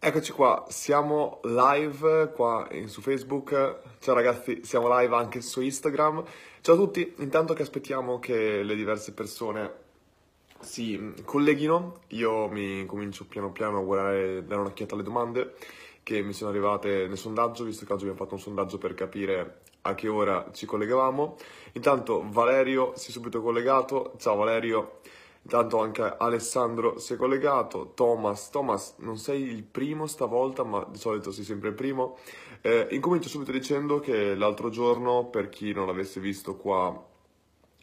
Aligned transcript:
Eccoci 0.00 0.30
qua, 0.30 0.64
siamo 0.68 1.40
live 1.42 2.30
qua 2.32 2.68
su 2.84 3.00
Facebook. 3.00 3.80
Ciao 3.98 4.14
ragazzi, 4.14 4.60
siamo 4.62 4.86
live 4.96 5.12
anche 5.16 5.40
su 5.40 5.60
Instagram. 5.60 6.22
Ciao 6.60 6.76
a 6.76 6.78
tutti, 6.78 7.14
intanto 7.18 7.52
che 7.52 7.62
aspettiamo 7.62 8.20
che 8.20 8.62
le 8.62 8.76
diverse 8.76 9.12
persone 9.12 9.72
si 10.60 11.14
colleghino, 11.24 12.02
io 12.10 12.46
mi 12.46 12.86
comincio 12.86 13.26
piano 13.26 13.50
piano 13.50 13.78
a 13.78 13.82
guardare, 13.82 14.44
dare 14.44 14.60
un'occhiata 14.60 14.94
alle 14.94 15.02
domande 15.02 15.54
che 16.04 16.22
mi 16.22 16.32
sono 16.32 16.50
arrivate 16.50 17.08
nel 17.08 17.18
sondaggio, 17.18 17.64
visto 17.64 17.84
che 17.84 17.92
oggi 17.92 18.02
abbiamo 18.02 18.22
fatto 18.22 18.34
un 18.34 18.40
sondaggio 18.40 18.78
per 18.78 18.94
capire 18.94 19.62
a 19.82 19.96
che 19.96 20.06
ora 20.06 20.48
ci 20.52 20.64
collegavamo. 20.64 21.36
Intanto 21.72 22.24
Valerio 22.24 22.92
si 22.94 23.08
è 23.08 23.10
subito 23.10 23.42
collegato. 23.42 24.14
Ciao 24.18 24.36
Valerio. 24.36 25.00
Intanto 25.50 25.80
anche 25.80 26.02
Alessandro 26.02 26.98
si 26.98 27.14
è 27.14 27.16
collegato, 27.16 27.92
Thomas, 27.94 28.50
Thomas 28.50 28.96
non 28.98 29.16
sei 29.16 29.44
il 29.44 29.62
primo 29.62 30.06
stavolta 30.06 30.62
ma 30.62 30.86
di 30.90 30.98
solito 30.98 31.32
sei 31.32 31.42
sempre 31.42 31.70
il 31.70 31.74
primo. 31.74 32.18
Eh, 32.60 32.88
incomincio 32.90 33.30
subito 33.30 33.50
dicendo 33.52 33.98
che 33.98 34.34
l'altro 34.34 34.68
giorno, 34.68 35.24
per 35.30 35.48
chi 35.48 35.72
non 35.72 35.86
l'avesse 35.86 36.20
visto 36.20 36.56
qua 36.56 37.02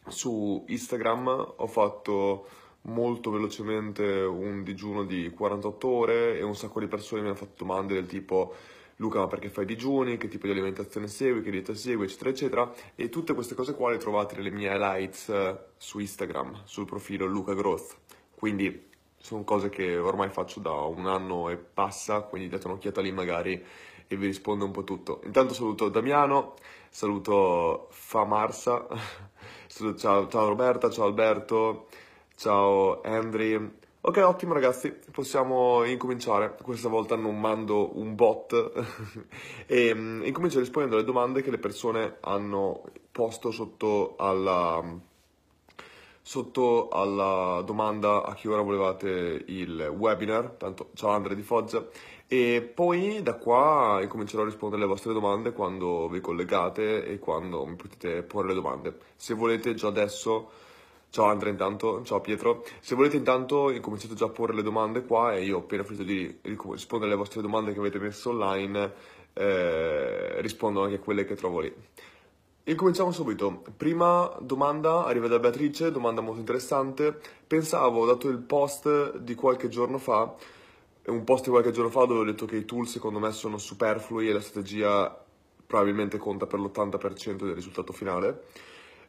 su 0.06 0.64
Instagram, 0.68 1.54
ho 1.56 1.66
fatto 1.66 2.46
molto 2.82 3.32
velocemente 3.32 4.04
un 4.04 4.62
digiuno 4.62 5.02
di 5.02 5.30
48 5.30 5.88
ore 5.88 6.38
e 6.38 6.44
un 6.44 6.54
sacco 6.54 6.78
di 6.78 6.86
persone 6.86 7.22
mi 7.22 7.26
hanno 7.26 7.36
fatto 7.36 7.64
domande 7.64 7.94
del 7.94 8.06
tipo 8.06 8.54
Luca 8.96 9.18
ma 9.18 9.26
perché 9.26 9.50
fai 9.50 9.66
digiuni, 9.66 10.16
che 10.16 10.28
tipo 10.28 10.46
di 10.46 10.52
alimentazione 10.52 11.06
segui, 11.06 11.42
che 11.42 11.50
dieta 11.50 11.74
segui, 11.74 12.04
eccetera, 12.04 12.30
eccetera. 12.30 12.72
E 12.94 13.08
tutte 13.08 13.34
queste 13.34 13.54
cose 13.54 13.74
qua 13.74 13.90
le 13.90 13.98
trovate 13.98 14.36
nelle 14.36 14.50
mie 14.50 14.68
highlights 14.68 15.28
eh, 15.28 15.58
su 15.76 15.98
Instagram, 15.98 16.62
sul 16.64 16.86
profilo 16.86 17.26
Luca 17.26 17.54
Growth. 17.54 17.96
Quindi 18.34 18.88
sono 19.18 19.44
cose 19.44 19.68
che 19.68 19.96
ormai 19.96 20.30
faccio 20.30 20.60
da 20.60 20.72
un 20.72 21.06
anno 21.06 21.48
e 21.50 21.56
passa, 21.56 22.20
quindi 22.20 22.48
date 22.48 22.66
un'occhiata 22.68 23.00
lì 23.00 23.12
magari 23.12 23.62
e 24.08 24.16
vi 24.16 24.26
rispondo 24.26 24.64
un 24.64 24.70
po' 24.70 24.84
tutto. 24.84 25.20
Intanto 25.24 25.52
saluto 25.52 25.88
Damiano, 25.88 26.54
saluto 26.88 27.88
Famarsa, 27.90 28.86
ciao, 29.96 30.28
ciao 30.28 30.48
Roberta, 30.48 30.90
ciao 30.90 31.06
Alberto, 31.06 31.88
ciao 32.36 33.00
Andri, 33.02 33.78
Ok, 34.08 34.18
ottimo 34.18 34.52
ragazzi, 34.52 34.96
possiamo 35.10 35.82
incominciare. 35.82 36.54
Questa 36.62 36.88
volta 36.88 37.16
non 37.16 37.40
mando 37.40 37.98
un 37.98 38.14
bot 38.14 38.72
e 39.66 39.90
um, 39.90 40.22
incomincio 40.24 40.60
rispondendo 40.60 40.94
alle 40.94 41.04
domande 41.04 41.42
che 41.42 41.50
le 41.50 41.58
persone 41.58 42.18
hanno 42.20 42.84
posto 43.10 43.50
sotto 43.50 44.14
alla, 44.16 44.80
sotto 46.22 46.88
alla 46.90 47.62
domanda 47.62 48.22
a 48.22 48.34
che 48.34 48.48
ora 48.48 48.62
volevate 48.62 49.42
il 49.46 49.92
webinar. 49.98 50.50
Tanto 50.50 50.90
ciao 50.94 51.10
Andrea 51.10 51.34
di 51.34 51.42
Foggia. 51.42 51.84
E 52.28 52.62
poi 52.62 53.24
da 53.24 53.34
qua 53.34 53.98
incomincerò 54.02 54.42
a 54.42 54.46
rispondere 54.46 54.82
alle 54.82 54.90
vostre 54.90 55.14
domande 55.14 55.52
quando 55.52 56.08
vi 56.08 56.20
collegate 56.20 57.04
e 57.06 57.18
quando 57.18 57.66
mi 57.66 57.74
potete 57.74 58.22
porre 58.22 58.46
le 58.46 58.54
domande. 58.54 58.98
Se 59.16 59.34
volete 59.34 59.74
già 59.74 59.88
adesso 59.88 60.65
Ciao 61.08 61.26
Andrea 61.26 61.50
intanto, 61.50 62.02
ciao 62.04 62.20
Pietro. 62.20 62.64
Se 62.80 62.94
volete 62.94 63.16
intanto 63.16 63.70
incominciate 63.70 64.14
già 64.14 64.26
a 64.26 64.28
porre 64.28 64.54
le 64.54 64.62
domande 64.62 65.04
qua 65.04 65.34
e 65.34 65.44
io 65.44 65.58
appena 65.58 65.82
finito 65.82 66.02
di 66.02 66.38
rispondere 66.42 67.10
alle 67.10 67.18
vostre 67.18 67.40
domande 67.40 67.72
che 67.72 67.78
avete 67.78 67.98
messo 67.98 68.30
online 68.30 68.92
eh, 69.32 70.40
rispondo 70.42 70.82
anche 70.82 70.96
a 70.96 70.98
quelle 70.98 71.24
che 71.24 71.34
trovo 71.34 71.60
lì. 71.60 71.74
Incominciamo 72.64 73.12
subito. 73.12 73.62
Prima 73.76 74.30
domanda 74.40 75.04
arriva 75.04 75.28
da 75.28 75.38
Beatrice, 75.38 75.90
domanda 75.90 76.20
molto 76.20 76.40
interessante. 76.40 77.18
Pensavo, 77.46 78.04
dato 78.04 78.28
il 78.28 78.38
post 78.38 79.16
di 79.18 79.34
qualche 79.34 79.68
giorno 79.68 79.98
fa, 79.98 80.34
un 81.06 81.24
post 81.24 81.44
di 81.44 81.50
qualche 81.50 81.70
giorno 81.70 81.90
fa 81.90 82.04
dove 82.04 82.20
ho 82.20 82.24
detto 82.24 82.44
che 82.44 82.56
i 82.56 82.64
tool 82.64 82.88
secondo 82.88 83.20
me 83.20 83.30
sono 83.30 83.56
superflui 83.56 84.28
e 84.28 84.32
la 84.32 84.40
strategia 84.40 85.24
probabilmente 85.66 86.18
conta 86.18 86.46
per 86.46 86.58
l'80% 86.60 87.44
del 87.44 87.54
risultato 87.54 87.92
finale 87.92 88.42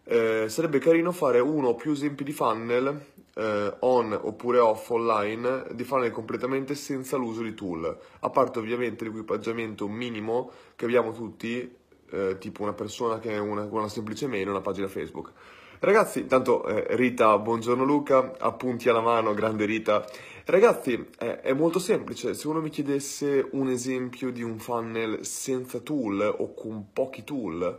eh, 0.08 0.46
sarebbe 0.48 0.80
carino 0.80 1.12
fare 1.12 1.40
uno 1.40 1.70
o 1.70 1.76
più 1.76 1.92
esempi 1.92 2.24
di 2.24 2.32
funnel 2.32 3.00
eh, 3.36 3.74
on 3.80 4.18
oppure 4.20 4.58
off 4.60 4.90
online 4.90 5.68
di 5.74 5.84
funnel 5.84 6.12
completamente 6.12 6.76
senza 6.76 7.18
l'uso 7.18 7.44
di 7.44 7.54
tool, 7.54 7.98
a 8.20 8.30
parte 8.30 8.60
ovviamente 8.60 9.04
l'equipaggiamento 9.04 9.88
minimo 9.88 10.52
che 10.76 10.86
abbiamo 10.86 11.12
tutti, 11.12 11.76
eh, 12.10 12.38
tipo 12.40 12.64
una 12.64 12.74
persona 12.74 13.20
che 13.20 13.36
ha 13.36 13.42
una, 13.42 13.68
una 13.70 13.90
semplice 13.90 14.28
mail 14.28 14.48
e 14.48 14.50
una 14.50 14.62
pagina 14.62 14.88
Facebook. 14.88 15.32
Ragazzi, 15.80 16.22
intanto 16.22 16.66
eh, 16.66 16.96
Rita, 16.96 17.38
buongiorno 17.38 17.84
Luca, 17.84 18.34
appunti 18.40 18.90
alla 18.90 19.02
mano, 19.02 19.36
grande 19.36 19.66
Rita. 19.66 20.04
Ragazzi, 20.46 21.10
è, 21.20 21.42
è 21.42 21.54
molto 21.54 21.78
semplice, 21.78 22.34
se 22.34 22.48
uno 22.48 22.62
mi 22.62 22.70
chiedesse 22.70 23.48
un 23.52 23.70
esempio 23.70 24.32
di 24.32 24.42
un 24.42 24.58
funnel 24.58 25.24
senza 25.24 25.80
tool 25.80 26.22
o 26.22 26.54
con 26.56 26.88
pochi 26.94 27.24
tool, 27.24 27.78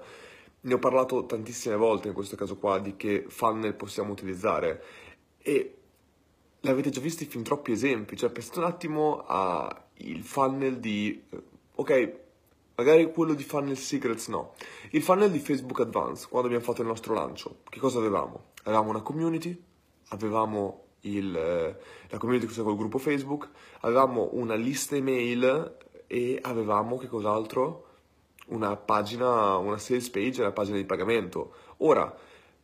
ne 0.69 0.75
ho 0.75 0.79
parlato 0.79 1.27
tantissime 1.27 1.75
volte 1.75 2.09
in 2.09 2.15
questo 2.15 2.37
caso 2.37 2.57
qua 2.57 2.79
di 2.79 2.95
che 2.97 3.25
funnel 3.27 3.75
possiamo 3.75 4.13
utilizzare 4.13 4.85
e 5.39 5.79
l'avete 6.61 6.91
già 6.91 7.01
visto 7.01 7.25
fin 7.25 7.43
troppi 7.43 7.73
esempi, 7.73 8.17
cioè 8.17 8.31
pensate 8.31 8.59
un 8.59 8.67
attimo 8.67 9.25
al 9.27 10.21
funnel 10.21 10.79
di, 10.79 11.25
eh, 11.31 11.43
ok, 11.75 12.19
magari 12.77 13.11
quello 13.11 13.35
di 13.35 13.43
Funnel 13.43 13.77
Secrets 13.77 14.29
no, 14.29 14.55
il 14.91 15.03
funnel 15.03 15.31
di 15.31 15.39
Facebook 15.39 15.81
Advance, 15.81 16.27
quando 16.29 16.49
abbiamo 16.49 16.65
fatto 16.65 16.83
il 16.83 16.89
nostro 16.89 17.15
lancio, 17.15 17.61
che 17.69 17.81
cosa 17.81 17.99
avevamo? 17.99 18.51
Avevamo 18.65 18.91
una 18.91 19.03
community, 19.03 19.61
avevamo 20.09 20.85
il, 21.01 21.35
eh, 21.35 21.77
la 22.09 22.19
community 22.19 22.47
che 22.47 22.63
col 22.63 22.77
gruppo 22.77 22.99
Facebook, 22.99 23.49
avevamo 23.81 24.29
una 24.33 24.55
lista 24.55 24.97
email 24.97 25.77
e 26.07 26.39
avevamo 26.43 26.99
che 26.99 27.07
cos'altro? 27.07 27.87
Una 28.49 28.77
pagina, 28.77 29.57
una 29.57 29.79
sales 29.79 30.11
page, 30.11 30.41
una 30.41 30.53
pagina 30.53 30.77
di 30.77 30.85
pagamento. 30.85 31.53
Ora, 31.79 32.15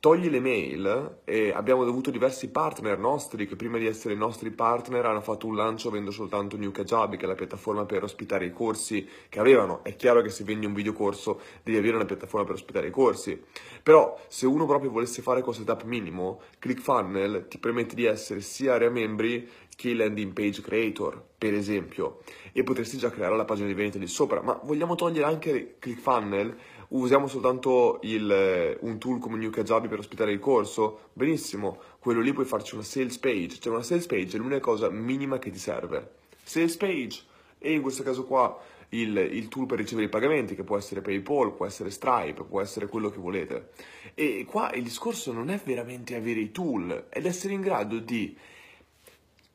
togli 0.05 0.29
le 0.29 0.39
mail 0.39 1.21
e 1.25 1.51
abbiamo 1.51 1.81
avuto 1.81 2.11
diversi 2.11 2.51
partner 2.51 2.99
nostri 2.99 3.47
che 3.47 3.57
prima 3.57 3.79
di 3.79 3.87
essere 3.87 4.13
i 4.13 4.19
nostri 4.19 4.51
partner 4.51 5.07
hanno 5.07 5.23
fatto 5.23 5.47
un 5.47 5.57
lancio 5.57 5.89
avendo 5.89 6.11
soltanto 6.11 6.59
New 6.59 6.73
Kajabi, 6.73 7.17
che 7.17 7.25
è 7.25 7.27
la 7.27 7.35
piattaforma 7.35 7.87
per 7.87 8.03
ospitare 8.03 8.45
i 8.45 8.53
corsi 8.53 9.09
che 9.31 9.41
avevano. 9.41 9.83
È 9.83 9.97
chiaro 9.97 10.21
che 10.21 10.29
se 10.29 10.45
vendi 10.45 10.67
un 10.67 10.75
videocorso 10.75 11.41
devi 11.63 11.79
avere 11.79 11.97
una 11.97 12.05
piattaforma 12.05 12.45
per 12.45 12.57
ospitare 12.57 12.89
i 12.89 12.91
corsi. 12.91 13.43
Però 13.83 14.21
se 14.29 14.45
uno 14.45 14.67
proprio 14.67 14.91
volesse 14.91 15.23
fare 15.23 15.41
col 15.41 15.55
setup 15.55 15.85
minimo, 15.85 16.43
ClickFunnel 16.59 17.47
ti 17.49 17.57
permette 17.57 17.95
di 17.95 18.05
essere 18.05 18.43
sia 18.43 18.75
area 18.75 18.91
membri 18.91 19.49
che 19.75 19.95
landing 19.95 20.33
page 20.33 20.61
creator, 20.61 21.21
per 21.39 21.55
esempio, 21.55 22.21
e 22.53 22.63
potresti 22.63 22.99
già 22.99 23.11
creare 23.11 23.37
la 23.37 23.45
pagina 23.45 23.69
di 23.69 23.75
vendita 23.75 23.99
lì 23.99 24.07
sopra. 24.07 24.43
Ma 24.43 24.61
vogliamo 24.63 24.95
togliere 24.97 25.27
anche 25.27 25.77
ClickFunnel? 25.79 26.57
Usiamo 26.95 27.27
soltanto 27.27 27.99
il, 28.03 28.79
un 28.83 28.99
tool 28.99 29.19
come 29.19 29.37
New 29.37 29.51
Kajabi 29.51 29.89
per 29.89 29.99
ospitare 29.99 30.31
il 30.31 30.39
corso? 30.39 31.09
Benissimo, 31.13 31.81
quello 31.99 32.21
lì 32.21 32.33
puoi 32.33 32.47
farci 32.47 32.75
una 32.75 32.85
sales 32.85 33.19
page, 33.19 33.59
cioè 33.59 33.73
una 33.73 33.83
sales 33.83 34.07
page 34.07 34.37
è 34.37 34.39
l'unica 34.39 34.61
cosa 34.61 34.89
minima 34.91 35.41
che 35.41 35.51
ti 35.51 35.59
serve. 35.59 36.13
Sales 36.45 36.77
page, 36.77 37.23
e 37.59 37.73
in 37.73 37.83
questo 37.83 38.05
caso 38.05 38.25
qua 38.25 38.57
il, 38.91 39.17
il, 39.17 39.49
tool 39.49 39.67
per 39.67 39.79
ricevere 39.79 40.07
i 40.07 40.09
pagamenti, 40.09 40.55
che 40.55 40.63
può 40.63 40.77
essere 40.77 41.01
PayPal, 41.01 41.53
può 41.53 41.67
essere 41.67 41.91
Stripe, 41.91 42.45
può 42.45 42.61
essere 42.61 42.87
quello 42.87 43.11
che 43.11 43.19
volete. 43.19 43.71
E 44.15 44.45
qua 44.49 44.71
il 44.73 44.85
discorso 44.85 45.33
non 45.33 45.51
è 45.51 45.61
veramente 45.65 46.15
avere 46.15 46.39
i 46.39 46.53
tool, 46.53 47.07
è 47.09 47.27
essere 47.27 47.55
in 47.55 47.61
grado 47.61 47.99
di 47.99 48.37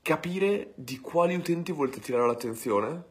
capire 0.02 0.74
di 0.76 1.00
quali 1.00 1.36
utenti 1.36 1.72
volete 1.72 2.00
attirare 2.00 2.28
l'attenzione, 2.28 3.04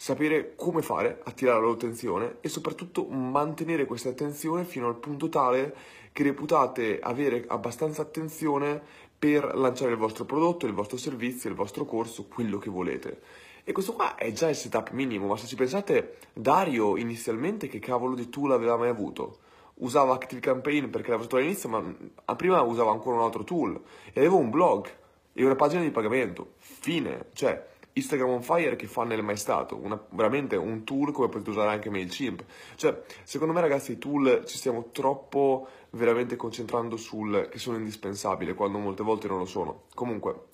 sapere 0.00 0.54
come 0.56 0.80
fare, 0.80 1.20
attirare 1.24 1.62
l'attenzione 1.62 2.36
e 2.40 2.48
soprattutto 2.48 3.04
mantenere 3.04 3.84
questa 3.84 4.08
attenzione 4.08 4.64
fino 4.64 4.88
al 4.88 4.96
punto 4.96 5.28
tale 5.28 5.76
che 6.12 6.22
reputate 6.22 7.00
avere 7.00 7.44
abbastanza 7.46 8.00
attenzione 8.00 8.80
per 9.18 9.54
lanciare 9.54 9.90
il 9.90 9.98
vostro 9.98 10.24
prodotto, 10.24 10.64
il 10.64 10.72
vostro 10.72 10.96
servizio, 10.96 11.50
il 11.50 11.54
vostro 11.54 11.84
corso, 11.84 12.24
quello 12.28 12.56
che 12.56 12.70
volete. 12.70 13.20
E 13.62 13.72
questo 13.72 13.92
qua 13.92 14.14
è 14.14 14.32
già 14.32 14.48
il 14.48 14.56
setup 14.56 14.88
minimo, 14.92 15.26
ma 15.26 15.36
se 15.36 15.46
ci 15.46 15.54
pensate, 15.54 16.16
Dario 16.32 16.96
inizialmente 16.96 17.68
che 17.68 17.78
cavolo 17.78 18.14
di 18.14 18.30
tool 18.30 18.52
aveva 18.52 18.78
mai 18.78 18.88
avuto? 18.88 19.40
Usava 19.80 20.14
Active 20.14 20.40
Campaign 20.40 20.88
perché 20.88 21.10
l'aveva 21.10 21.24
fatto 21.24 21.36
all'inizio, 21.36 21.68
ma 21.68 22.34
prima 22.36 22.62
usava 22.62 22.90
ancora 22.90 23.16
un 23.16 23.22
altro 23.22 23.44
tool 23.44 23.78
e 24.14 24.18
aveva 24.18 24.36
un 24.36 24.48
blog 24.48 24.88
e 25.34 25.44
una 25.44 25.56
pagina 25.56 25.82
di 25.82 25.90
pagamento. 25.90 26.54
Fine. 26.56 27.26
Cioè, 27.34 27.68
Instagram 27.92 28.30
on 28.30 28.42
Fire 28.42 28.76
che 28.76 28.86
funnel 28.86 29.18
è 29.18 29.22
mai 29.22 29.36
stato? 29.36 29.76
Una, 29.76 30.00
veramente 30.10 30.56
un 30.56 30.84
tool 30.84 31.12
come 31.12 31.28
potete 31.28 31.50
usare 31.50 31.70
anche 31.70 31.90
MailChimp. 31.90 32.44
Cioè, 32.76 33.02
secondo 33.24 33.52
me 33.52 33.60
ragazzi 33.60 33.92
i 33.92 33.98
tool 33.98 34.44
ci 34.46 34.56
stiamo 34.56 34.90
troppo 34.92 35.68
veramente 35.90 36.36
concentrando 36.36 36.96
sul 36.96 37.48
che 37.50 37.58
sono 37.58 37.76
indispensabili 37.76 38.54
quando 38.54 38.78
molte 38.78 39.02
volte 39.02 39.28
non 39.28 39.38
lo 39.38 39.46
sono. 39.46 39.84
Comunque, 39.94 40.46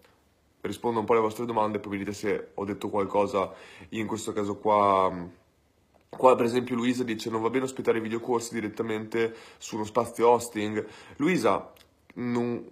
rispondo 0.62 1.00
un 1.00 1.06
po' 1.06 1.12
alle 1.12 1.22
vostre 1.22 1.44
domande, 1.44 1.78
poi 1.78 1.92
mi 1.92 1.98
dite 1.98 2.12
se 2.12 2.50
ho 2.54 2.64
detto 2.64 2.88
qualcosa 2.88 3.52
in 3.90 4.06
questo 4.06 4.32
caso 4.32 4.56
qua. 4.56 5.44
Qua 6.08 6.34
per 6.34 6.46
esempio 6.46 6.76
Luisa 6.76 7.02
dice 7.04 7.28
non 7.28 7.42
va 7.42 7.50
bene 7.50 7.64
ospitare 7.64 7.98
i 7.98 8.00
videocorsi 8.00 8.54
direttamente 8.54 9.34
su 9.58 9.74
uno 9.74 9.84
spazio 9.84 10.28
hosting. 10.28 10.86
Luisa, 11.16 11.72
non, 12.14 12.64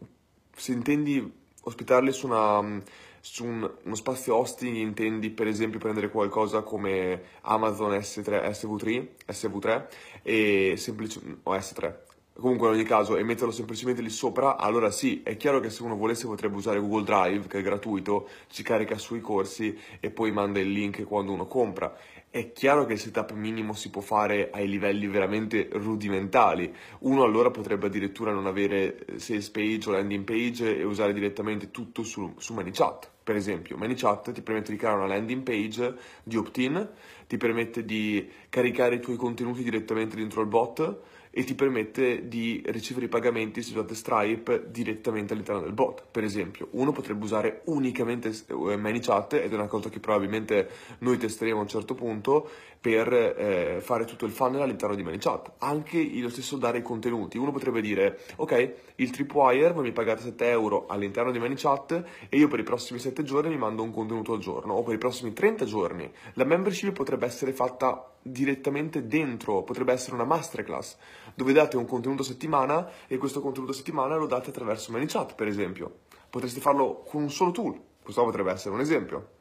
se 0.54 0.72
intendi 0.72 1.42
ospitarli 1.64 2.12
su 2.12 2.26
una, 2.26 2.82
su 3.24 3.46
un, 3.46 3.68
uno 3.84 3.94
spazio 3.94 4.36
hosting 4.36 4.76
intendi 4.76 5.30
per 5.30 5.46
esempio 5.46 5.78
prendere 5.78 6.10
qualcosa 6.10 6.60
come 6.60 7.22
Amazon 7.40 7.92
S3, 7.92 8.50
SV3, 8.50 9.08
SV3 9.26 9.86
e 10.22 10.74
semplice, 10.76 11.20
o 11.42 11.54
S3 11.54 11.94
comunque 12.36 12.66
in 12.68 12.74
ogni 12.74 12.84
caso 12.84 13.16
e 13.16 13.22
metterlo 13.22 13.52
semplicemente 13.52 14.02
lì 14.02 14.10
sopra, 14.10 14.56
allora 14.56 14.90
sì, 14.90 15.22
è 15.22 15.36
chiaro 15.36 15.60
che 15.60 15.70
se 15.70 15.82
uno 15.82 15.96
volesse 15.96 16.26
potrebbe 16.26 16.56
usare 16.56 16.80
Google 16.80 17.04
Drive 17.04 17.46
che 17.46 17.58
è 17.58 17.62
gratuito, 17.62 18.28
ci 18.48 18.62
carica 18.62 18.98
sui 18.98 19.20
corsi 19.20 19.78
e 20.00 20.10
poi 20.10 20.32
manda 20.32 20.58
il 20.58 20.70
link 20.70 21.04
quando 21.04 21.32
uno 21.32 21.46
compra. 21.46 21.96
È 22.28 22.52
chiaro 22.52 22.84
che 22.84 22.94
il 22.94 22.98
setup 22.98 23.32
minimo 23.32 23.74
si 23.74 23.90
può 23.90 24.00
fare 24.00 24.50
ai 24.50 24.68
livelli 24.68 25.06
veramente 25.06 25.68
rudimentali. 25.70 26.74
Uno 27.00 27.22
allora 27.22 27.52
potrebbe 27.52 27.86
addirittura 27.86 28.32
non 28.32 28.46
avere 28.46 29.04
eh, 29.04 29.18
sales 29.20 29.50
page 29.50 29.88
o 29.88 29.92
landing 29.92 30.24
page 30.24 30.76
e 30.76 30.82
usare 30.82 31.12
direttamente 31.12 31.70
tutto 31.70 32.02
su, 32.02 32.34
su 32.38 32.52
ManyChat. 32.52 33.13
Per 33.24 33.34
esempio, 33.34 33.78
ManyChat 33.78 34.32
ti 34.32 34.42
permette 34.42 34.70
di 34.70 34.76
creare 34.76 34.98
una 34.98 35.06
landing 35.06 35.42
page 35.42 35.94
di 36.22 36.36
opt-in, 36.36 36.86
ti 37.26 37.38
permette 37.38 37.82
di 37.82 38.30
caricare 38.50 38.96
i 38.96 39.00
tuoi 39.00 39.16
contenuti 39.16 39.62
direttamente 39.62 40.14
dentro 40.14 40.42
il 40.42 40.46
bot 40.46 41.00
e 41.30 41.42
ti 41.42 41.54
permette 41.54 42.28
di 42.28 42.62
ricevere 42.66 43.06
i 43.06 43.08
pagamenti 43.08 43.62
se 43.62 43.72
usate 43.72 43.94
Stripe 43.94 44.66
direttamente 44.70 45.32
all'interno 45.32 45.62
del 45.62 45.72
bot. 45.72 46.04
Per 46.08 46.22
esempio, 46.22 46.68
uno 46.72 46.92
potrebbe 46.92 47.24
usare 47.24 47.62
unicamente 47.64 48.28
eh, 48.28 48.76
ManyChat 48.76 49.32
ed 49.32 49.50
è 49.50 49.54
una 49.54 49.66
cosa 49.66 49.88
che 49.88 49.98
probabilmente 49.98 50.68
noi 50.98 51.16
testeremo 51.16 51.58
a 51.58 51.62
un 51.62 51.68
certo 51.68 51.94
punto 51.94 52.48
per 52.84 53.10
eh, 53.14 53.78
fare 53.80 54.04
tutto 54.04 54.26
il 54.26 54.30
funnel 54.30 54.60
all'interno 54.60 54.94
di 54.94 55.02
ManyChat. 55.02 55.52
Anche 55.60 56.06
lo 56.20 56.28
stesso 56.28 56.58
dare 56.58 56.76
i 56.76 56.82
contenuti. 56.82 57.38
Uno 57.38 57.50
potrebbe 57.50 57.80
dire, 57.80 58.18
ok, 58.36 58.74
il 58.96 59.08
tripwire, 59.08 59.72
voi 59.72 59.84
mi 59.84 59.92
pagate 59.92 60.20
7 60.20 60.50
euro 60.50 60.84
all'interno 60.86 61.30
di 61.30 61.38
ManyChat 61.38 62.04
e 62.28 62.36
io 62.36 62.46
per 62.46 62.58
i 62.58 62.62
prossimi 62.62 62.98
7 62.98 63.22
giorni 63.22 63.48
mi 63.48 63.56
mando 63.56 63.82
un 63.82 63.90
contenuto 63.90 64.34
al 64.34 64.38
giorno 64.40 64.74
o 64.74 64.82
per 64.82 64.96
i 64.96 64.98
prossimi 64.98 65.32
30 65.32 65.64
giorni. 65.64 66.12
La 66.34 66.44
membership 66.44 66.92
potrebbe 66.92 67.24
essere 67.24 67.54
fatta 67.54 68.16
direttamente 68.20 69.06
dentro, 69.06 69.62
potrebbe 69.62 69.94
essere 69.94 70.16
una 70.16 70.24
masterclass 70.24 70.98
dove 71.34 71.54
date 71.54 71.78
un 71.78 71.86
contenuto 71.86 72.20
a 72.20 72.26
settimana 72.26 72.90
e 73.06 73.16
questo 73.16 73.40
contenuto 73.40 73.72
a 73.72 73.76
settimana 73.76 74.16
lo 74.16 74.26
date 74.26 74.50
attraverso 74.50 74.92
ManyChat, 74.92 75.34
per 75.36 75.46
esempio. 75.46 76.00
Potreste 76.28 76.60
farlo 76.60 77.02
con 77.08 77.22
un 77.22 77.30
solo 77.30 77.50
tool, 77.50 77.80
questo 78.02 78.22
potrebbe 78.24 78.52
essere 78.52 78.74
un 78.74 78.80
esempio. 78.80 79.33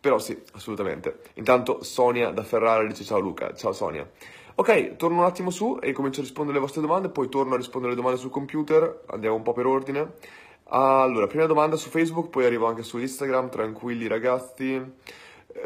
Però 0.00 0.18
sì, 0.18 0.40
assolutamente. 0.52 1.20
Intanto 1.34 1.82
Sonia 1.82 2.30
da 2.30 2.42
Ferrara 2.42 2.84
dice 2.86 3.04
ciao 3.04 3.18
Luca, 3.18 3.54
ciao 3.54 3.72
Sonia. 3.72 4.08
Ok, 4.54 4.96
torno 4.96 5.18
un 5.18 5.24
attimo 5.24 5.50
su 5.50 5.78
e 5.80 5.92
comincio 5.92 6.20
a 6.20 6.22
rispondere 6.22 6.56
alle 6.56 6.66
vostre 6.66 6.82
domande, 6.82 7.08
poi 7.08 7.28
torno 7.28 7.54
a 7.54 7.56
rispondere 7.56 7.92
alle 7.92 8.00
domande 8.00 8.20
sul 8.20 8.30
computer, 8.30 9.04
andiamo 9.06 9.36
un 9.36 9.42
po' 9.42 9.52
per 9.52 9.66
ordine. 9.66 10.12
Allora, 10.72 11.26
prima 11.26 11.46
domanda 11.46 11.76
su 11.76 11.88
Facebook, 11.88 12.28
poi 12.28 12.44
arrivo 12.44 12.66
anche 12.66 12.82
su 12.82 12.98
Instagram, 12.98 13.50
tranquilli 13.50 14.06
ragazzi. 14.06 14.80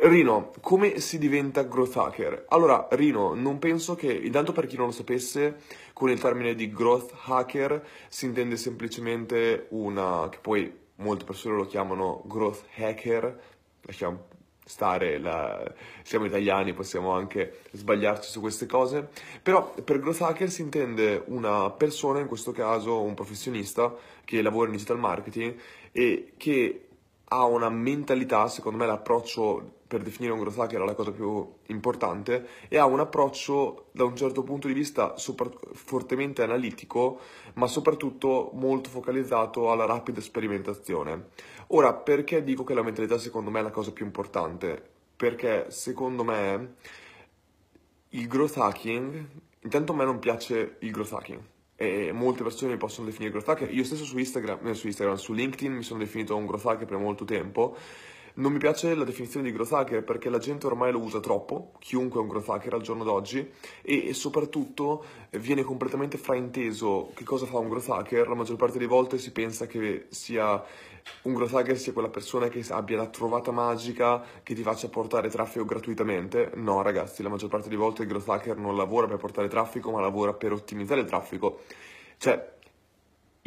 Rino, 0.02 0.52
come 0.60 0.98
si 0.98 1.18
diventa 1.18 1.62
growth 1.62 1.96
hacker? 1.96 2.46
Allora, 2.48 2.88
Rino, 2.92 3.34
non 3.34 3.58
penso 3.58 3.94
che, 3.94 4.12
intanto 4.12 4.52
per 4.52 4.66
chi 4.66 4.76
non 4.76 4.86
lo 4.86 4.92
sapesse, 4.92 5.56
con 5.92 6.08
il 6.08 6.20
termine 6.20 6.54
di 6.54 6.72
growth 6.72 7.12
hacker 7.26 7.84
si 8.08 8.24
intende 8.24 8.56
semplicemente 8.56 9.66
una, 9.70 10.28
che 10.30 10.38
poi 10.40 10.72
molte 10.96 11.24
persone 11.24 11.56
lo 11.56 11.66
chiamano 11.66 12.22
growth 12.24 12.64
hacker, 12.76 13.40
lasciamo 13.84 14.32
stare, 14.64 15.18
la, 15.18 15.62
siamo 16.02 16.24
italiani, 16.24 16.72
possiamo 16.72 17.12
anche 17.12 17.60
sbagliarci 17.72 18.30
su 18.30 18.40
queste 18.40 18.66
cose, 18.66 19.08
però 19.42 19.74
per 19.74 20.00
growth 20.00 20.22
hacker 20.22 20.50
si 20.50 20.62
intende 20.62 21.22
una 21.26 21.70
persona, 21.70 22.20
in 22.20 22.26
questo 22.26 22.52
caso 22.52 23.02
un 23.02 23.14
professionista, 23.14 23.94
che 24.24 24.40
lavora 24.40 24.66
in 24.66 24.72
digital 24.72 24.98
marketing 24.98 25.54
e 25.92 26.32
che 26.36 26.86
ha 27.34 27.44
una 27.44 27.68
mentalità, 27.68 28.46
secondo 28.46 28.78
me 28.78 28.86
l'approccio 28.86 29.82
per 29.88 30.02
definire 30.02 30.32
un 30.32 30.40
growth 30.40 30.58
hacker 30.58 30.80
è 30.80 30.84
la 30.84 30.94
cosa 30.94 31.10
più 31.10 31.52
importante, 31.66 32.46
e 32.68 32.78
ha 32.78 32.84
un 32.84 33.00
approccio 33.00 33.86
da 33.92 34.04
un 34.04 34.16
certo 34.16 34.42
punto 34.42 34.68
di 34.68 34.72
vista 34.72 35.16
sopra, 35.16 35.48
fortemente 35.72 36.42
analitico, 36.42 37.20
ma 37.54 37.66
soprattutto 37.66 38.50
molto 38.54 38.88
focalizzato 38.88 39.70
alla 39.70 39.84
rapida 39.84 40.20
sperimentazione. 40.20 41.28
Ora, 41.68 41.92
perché 41.92 42.44
dico 42.44 42.62
che 42.64 42.74
la 42.74 42.82
mentalità 42.82 43.18
secondo 43.18 43.50
me 43.50 43.60
è 43.60 43.62
la 43.62 43.70
cosa 43.70 43.92
più 43.92 44.04
importante? 44.04 44.90
Perché 45.16 45.66
secondo 45.70 46.24
me 46.24 46.74
il 48.10 48.26
growth 48.28 48.56
hacking, 48.56 49.26
intanto 49.60 49.92
a 49.92 49.96
me 49.96 50.04
non 50.04 50.18
piace 50.18 50.76
il 50.80 50.90
growth 50.90 51.12
hacking, 51.12 51.40
e 51.76 52.12
molte 52.12 52.42
persone 52.42 52.72
mi 52.72 52.78
possono 52.78 53.06
definire 53.06 53.30
growth 53.30 53.48
hacker. 53.48 53.74
Io 53.74 53.84
stesso 53.84 54.04
su 54.04 54.18
Instagram, 54.18 54.66
eh, 54.68 54.74
su 54.74 54.86
Instagram, 54.86 55.16
su 55.16 55.32
LinkedIn 55.32 55.72
mi 55.72 55.82
sono 55.82 55.98
definito 55.98 56.36
un 56.36 56.46
growth 56.46 56.66
hacker 56.66 56.86
per 56.86 56.98
molto 56.98 57.24
tempo 57.24 57.76
non 58.34 58.52
mi 58.52 58.58
piace 58.58 58.94
la 58.94 59.04
definizione 59.04 59.46
di 59.46 59.52
growth 59.52 59.72
hacker 59.72 60.02
perché 60.02 60.28
la 60.28 60.38
gente 60.38 60.66
ormai 60.66 60.90
lo 60.90 60.98
usa 60.98 61.20
troppo, 61.20 61.72
chiunque 61.78 62.18
è 62.18 62.22
un 62.22 62.28
growth 62.28 62.48
hacker 62.48 62.74
al 62.74 62.82
giorno 62.82 63.04
d'oggi, 63.04 63.48
e, 63.82 64.08
e 64.08 64.14
soprattutto 64.14 65.04
viene 65.30 65.62
completamente 65.62 66.18
frainteso 66.18 67.12
che 67.14 67.24
cosa 67.24 67.46
fa 67.46 67.58
un 67.58 67.68
growth 67.68 67.90
hacker. 67.90 68.28
La 68.28 68.34
maggior 68.34 68.56
parte 68.56 68.78
delle 68.78 68.88
volte 68.88 69.18
si 69.18 69.30
pensa 69.30 69.66
che 69.66 70.06
sia 70.08 70.62
un 71.22 71.34
growth 71.34 71.54
hacker 71.54 71.78
sia 71.78 71.92
quella 71.92 72.08
persona 72.08 72.48
che 72.48 72.64
abbia 72.70 72.96
la 72.96 73.06
trovata 73.06 73.52
magica 73.52 74.22
che 74.42 74.54
ti 74.54 74.62
faccia 74.62 74.88
portare 74.88 75.28
traffico 75.28 75.64
gratuitamente. 75.64 76.50
No, 76.54 76.82
ragazzi, 76.82 77.22
la 77.22 77.28
maggior 77.28 77.50
parte 77.50 77.68
delle 77.68 77.80
volte 77.80 78.02
il 78.02 78.08
growth 78.08 78.28
hacker 78.28 78.56
non 78.56 78.76
lavora 78.76 79.06
per 79.06 79.18
portare 79.18 79.48
traffico, 79.48 79.92
ma 79.92 80.00
lavora 80.00 80.32
per 80.32 80.52
ottimizzare 80.52 81.02
il 81.02 81.06
traffico. 81.06 81.60
Cioè, 82.16 82.53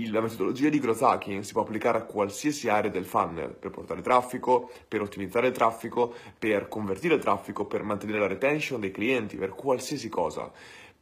la 0.06 0.22
metodologia 0.22 0.70
di 0.70 0.80
growth 0.80 1.02
hacking 1.02 1.42
si 1.42 1.54
può 1.54 1.64
applicare 1.64 1.98
a 1.98 2.04
qualsiasi 2.04 2.70
area 2.70 2.92
del 2.92 3.06
funnel 3.06 3.50
per 3.50 3.72
portare 3.72 4.02
traffico, 4.02 4.70
per 4.88 5.02
ottimizzare 5.02 5.48
il 5.48 5.54
traffico, 5.54 6.14
per 6.38 6.68
convertire 6.68 7.16
il 7.16 7.22
traffico, 7.22 7.66
per 7.66 7.82
mantenere 7.82 8.20
la 8.20 8.28
retention 8.28 8.80
dei 8.80 8.92
clienti, 8.92 9.38
per 9.38 9.56
qualsiasi 9.56 10.08
cosa. 10.08 10.52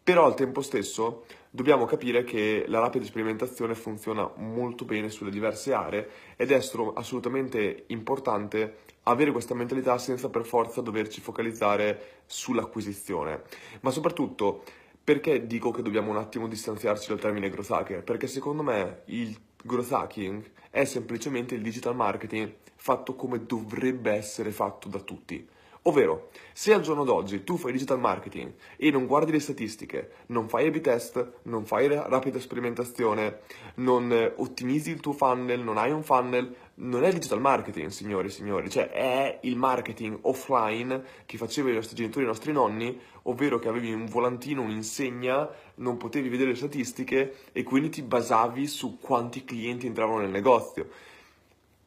Però 0.01 0.23
al 0.23 0.35
tempo 0.35 0.61
stesso 0.61 1.25
dobbiamo 1.49 1.83
capire 1.85 2.23
che 2.23 2.63
la 2.67 2.79
rapida 2.79 3.03
sperimentazione 3.03 3.75
funziona 3.75 4.31
molto 4.37 4.85
bene 4.85 5.09
sulle 5.09 5.31
diverse 5.31 5.73
aree 5.73 6.09
ed 6.37 6.51
è 6.51 6.55
assolutamente 6.55 7.83
importante 7.87 8.77
avere 9.03 9.31
questa 9.31 9.55
mentalità 9.55 9.97
senza 9.97 10.29
per 10.29 10.45
forza 10.45 10.79
doverci 10.81 11.19
focalizzare 11.19 12.21
sull'acquisizione. 12.25 13.41
Ma 13.81 13.91
soprattutto 13.91 14.63
perché 15.05 15.45
dico 15.45 15.69
che 15.69 15.83
dobbiamo 15.83 16.09
un 16.09 16.17
attimo 16.17 16.47
distanziarci 16.47 17.09
dal 17.09 17.19
termine 17.19 17.51
growth 17.51 17.69
hacker? 17.69 18.03
Perché 18.03 18.25
secondo 18.25 18.63
me 18.63 19.03
il 19.05 19.37
growth 19.61 19.91
hacking 19.91 20.51
è 20.71 20.83
semplicemente 20.83 21.53
il 21.53 21.61
digital 21.61 21.95
marketing 21.95 22.51
fatto 22.75 23.13
come 23.13 23.45
dovrebbe 23.45 24.11
essere 24.11 24.49
fatto 24.49 24.89
da 24.89 24.97
tutti. 24.97 25.47
Ovvero, 25.83 26.29
se 26.53 26.73
al 26.73 26.81
giorno 26.81 27.03
d'oggi 27.03 27.43
tu 27.43 27.57
fai 27.57 27.71
digital 27.71 27.99
marketing 27.99 28.53
e 28.77 28.89
non 28.89 29.05
guardi 29.05 29.31
le 29.31 29.39
statistiche, 29.39 30.13
non 30.27 30.49
fai 30.49 30.65
A-B 30.65 30.81
test, 30.81 31.33
non 31.43 31.65
fai 31.65 31.87
rapida 31.87 32.39
sperimentazione, 32.39 33.41
non 33.75 34.33
ottimizzi 34.37 34.89
il 34.89 35.01
tuo 35.01 35.13
funnel, 35.13 35.59
non 35.59 35.77
hai 35.77 35.91
un 35.91 36.01
funnel, 36.01 36.55
non 36.77 37.03
è 37.05 37.11
digital 37.11 37.39
marketing, 37.39 37.87
signori 37.87 38.27
e 38.27 38.31
signori, 38.31 38.69
cioè 38.69 38.89
è 38.89 39.39
il 39.43 39.55
marketing 39.55 40.19
offline 40.21 41.03
che 41.25 41.37
facevano 41.37 41.73
i 41.73 41.77
nostri 41.77 41.95
genitori 41.95 42.21
e 42.21 42.27
i 42.27 42.31
nostri 42.31 42.51
nonni, 42.51 42.99
ovvero 43.23 43.59
che 43.59 43.69
avevi 43.69 43.93
un 43.93 44.07
volantino, 44.07 44.61
un'insegna, 44.61 45.49
non 45.75 45.97
potevi 45.97 46.27
vedere 46.27 46.49
le 46.49 46.55
statistiche 46.55 47.35
e 47.53 47.63
quindi 47.63 47.89
ti 47.89 48.01
basavi 48.01 48.67
su 48.67 48.99
quanti 48.99 49.45
clienti 49.45 49.87
entravano 49.87 50.19
nel 50.19 50.31
negozio. 50.31 50.89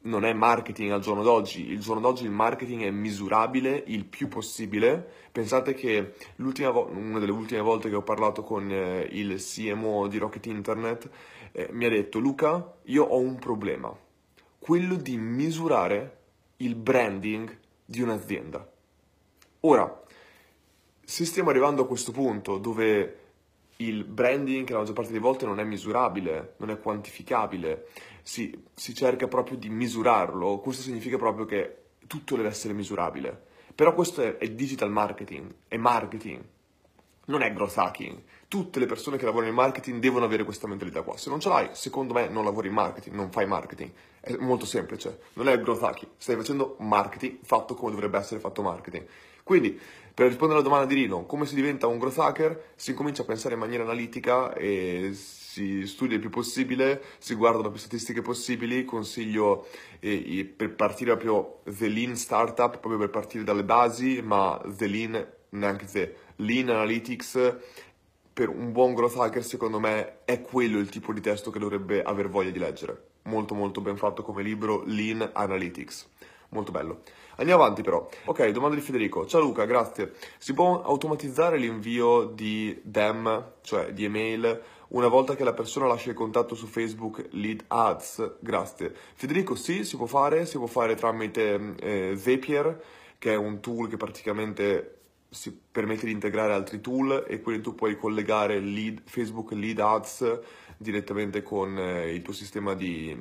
Non 0.00 0.24
è 0.24 0.32
marketing 0.32 0.92
al 0.92 1.00
giorno 1.00 1.22
d'oggi, 1.22 1.70
il 1.70 1.80
giorno 1.80 2.00
d'oggi 2.00 2.24
il 2.24 2.30
marketing 2.30 2.84
è 2.84 2.90
misurabile 2.90 3.82
il 3.88 4.04
più 4.06 4.28
possibile. 4.28 5.06
Pensate 5.30 5.74
che 5.74 6.14
vo- 6.36 6.88
una 6.90 7.18
delle 7.18 7.32
ultime 7.32 7.60
volte 7.60 7.90
che 7.90 7.96
ho 7.96 8.02
parlato 8.02 8.42
con 8.42 8.70
eh, 8.70 9.06
il 9.10 9.38
CMO 9.38 10.06
di 10.06 10.16
Rocket 10.18 10.46
Internet 10.46 11.10
eh, 11.52 11.68
mi 11.72 11.84
ha 11.84 11.88
detto 11.90 12.18
Luca, 12.20 12.74
io 12.84 13.04
ho 13.04 13.18
un 13.18 13.38
problema, 13.38 13.94
quello 14.68 14.96
di 14.96 15.16
misurare 15.16 16.18
il 16.56 16.74
branding 16.74 17.58
di 17.86 18.02
un'azienda. 18.02 18.70
Ora, 19.60 20.02
se 21.02 21.24
stiamo 21.24 21.48
arrivando 21.48 21.80
a 21.80 21.86
questo 21.86 22.12
punto 22.12 22.58
dove 22.58 23.18
il 23.76 24.04
branding, 24.04 24.68
la 24.68 24.76
maggior 24.76 24.92
parte 24.92 25.10
delle 25.10 25.22
volte 25.22 25.46
non 25.46 25.58
è 25.58 25.64
misurabile, 25.64 26.52
non 26.58 26.68
è 26.68 26.78
quantificabile, 26.78 27.86
si, 28.20 28.62
si 28.74 28.94
cerca 28.94 29.26
proprio 29.26 29.56
di 29.56 29.70
misurarlo, 29.70 30.58
questo 30.58 30.82
significa 30.82 31.16
proprio 31.16 31.46
che 31.46 31.76
tutto 32.06 32.36
deve 32.36 32.48
essere 32.48 32.74
misurabile. 32.74 33.46
Però 33.74 33.94
questo 33.94 34.20
è, 34.20 34.36
è 34.36 34.50
digital 34.50 34.90
marketing, 34.90 35.50
è 35.66 35.78
marketing, 35.78 36.44
non 37.24 37.40
è 37.40 37.50
growth 37.54 37.78
hacking. 37.78 38.20
Tutte 38.48 38.78
le 38.78 38.86
persone 38.86 39.18
che 39.18 39.26
lavorano 39.26 39.50
in 39.50 39.56
marketing 39.56 40.00
devono 40.00 40.24
avere 40.24 40.42
questa 40.42 40.66
mentalità 40.66 41.02
qua. 41.02 41.18
Se 41.18 41.28
non 41.28 41.38
ce 41.38 41.50
l'hai, 41.50 41.68
secondo 41.72 42.14
me 42.14 42.28
non 42.28 42.44
lavori 42.44 42.68
in 42.68 42.74
marketing, 42.74 43.14
non 43.14 43.30
fai 43.30 43.46
marketing. 43.46 43.90
È 44.20 44.34
molto 44.38 44.64
semplice, 44.64 45.20
non 45.34 45.48
è 45.48 45.60
growth 45.60 45.82
hacking, 45.82 46.12
stai 46.16 46.36
facendo 46.36 46.76
marketing 46.78 47.38
fatto 47.42 47.74
come 47.74 47.90
dovrebbe 47.90 48.18
essere 48.18 48.40
fatto 48.40 48.62
marketing. 48.62 49.06
Quindi, 49.42 49.78
per 50.14 50.28
rispondere 50.28 50.60
alla 50.60 50.68
domanda 50.68 50.86
di 50.92 51.00
Rino, 51.00 51.24
come 51.26 51.46
si 51.46 51.54
diventa 51.54 51.86
un 51.86 51.98
growth 51.98 52.18
hacker? 52.18 52.72
Si 52.74 52.94
comincia 52.94 53.22
a 53.22 53.24
pensare 53.26 53.54
in 53.54 53.60
maniera 53.60 53.84
analitica 53.84 54.54
e 54.54 55.12
si 55.12 55.86
studia 55.86 56.16
il 56.16 56.20
più 56.20 56.30
possibile, 56.30 57.02
si 57.18 57.34
guardano 57.34 57.70
più 57.70 57.78
statistiche 57.78 58.22
possibili, 58.22 58.84
consiglio 58.84 59.66
eh, 60.00 60.50
per 60.56 60.74
partire 60.74 61.16
proprio 61.16 61.60
The 61.64 61.88
Lean 61.88 62.16
Startup, 62.16 62.70
proprio 62.70 62.98
per 62.98 63.10
partire 63.10 63.44
dalle 63.44 63.64
basi, 63.64 64.20
ma 64.22 64.60
The 64.64 64.86
Lean, 64.86 65.32
neanche 65.50 65.86
The 65.86 66.14
Lean 66.36 66.68
Analytics, 66.68 67.56
per 68.38 68.50
un 68.50 68.70
buon 68.70 68.94
growth 68.94 69.16
hacker 69.16 69.42
secondo 69.42 69.80
me 69.80 70.18
è 70.24 70.42
quello 70.42 70.78
il 70.78 70.88
tipo 70.88 71.12
di 71.12 71.20
testo 71.20 71.50
che 71.50 71.58
dovrebbe 71.58 72.04
aver 72.04 72.28
voglia 72.28 72.50
di 72.50 72.60
leggere. 72.60 73.06
Molto 73.22 73.56
molto 73.56 73.80
ben 73.80 73.96
fatto 73.96 74.22
come 74.22 74.44
libro 74.44 74.84
Lean 74.86 75.28
Analytics 75.32 76.08
molto 76.50 76.70
bello. 76.70 77.00
Andiamo 77.36 77.62
avanti 77.62 77.82
però. 77.82 78.08
Ok, 78.26 78.48
domanda 78.50 78.76
di 78.76 78.80
Federico. 78.80 79.26
Ciao 79.26 79.40
Luca, 79.40 79.64
grazie. 79.64 80.12
Si 80.38 80.54
può 80.54 80.82
automatizzare 80.82 81.56
l'invio 81.56 82.26
di 82.26 82.80
DEM, 82.84 83.54
cioè 83.62 83.92
di 83.92 84.04
email, 84.04 84.62
una 84.90 85.08
volta 85.08 85.34
che 85.34 85.42
la 85.42 85.52
persona 85.52 85.86
lascia 85.86 86.10
il 86.10 86.16
contatto 86.16 86.54
su 86.54 86.66
Facebook 86.66 87.26
Lead 87.30 87.64
Ads? 87.66 88.36
Grazie. 88.38 88.94
Federico, 89.14 89.56
sì, 89.56 89.84
si 89.84 89.96
può 89.96 90.06
fare, 90.06 90.46
si 90.46 90.58
può 90.58 90.66
fare 90.66 90.94
tramite 90.94 91.74
eh, 91.80 92.14
Zapier, 92.16 92.82
che 93.18 93.32
è 93.32 93.36
un 93.36 93.60
tool 93.60 93.88
che 93.88 93.96
praticamente 93.96 94.97
si 95.28 95.56
permette 95.70 96.06
di 96.06 96.12
integrare 96.12 96.52
altri 96.52 96.80
tool 96.80 97.24
e 97.26 97.40
quindi 97.40 97.62
tu 97.62 97.74
puoi 97.74 97.96
collegare 97.96 98.58
lead, 98.60 99.02
Facebook 99.04 99.52
Lead 99.52 99.78
Ads 99.78 100.40
direttamente 100.76 101.42
con 101.42 101.78
eh, 101.78 102.14
il 102.14 102.22
tuo 102.22 102.32
sistema 102.32 102.74
di 102.74 103.16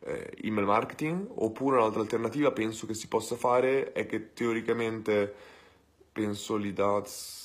eh, 0.00 0.32
email 0.42 0.66
marketing, 0.66 1.26
oppure 1.34 1.76
un'altra 1.76 2.00
alternativa 2.00 2.50
penso 2.52 2.86
che 2.86 2.94
si 2.94 3.08
possa 3.08 3.36
fare 3.36 3.92
è 3.92 4.06
che 4.06 4.32
teoricamente 4.32 5.32
penso 6.12 6.56
lead 6.56 6.78
ads 6.78 7.44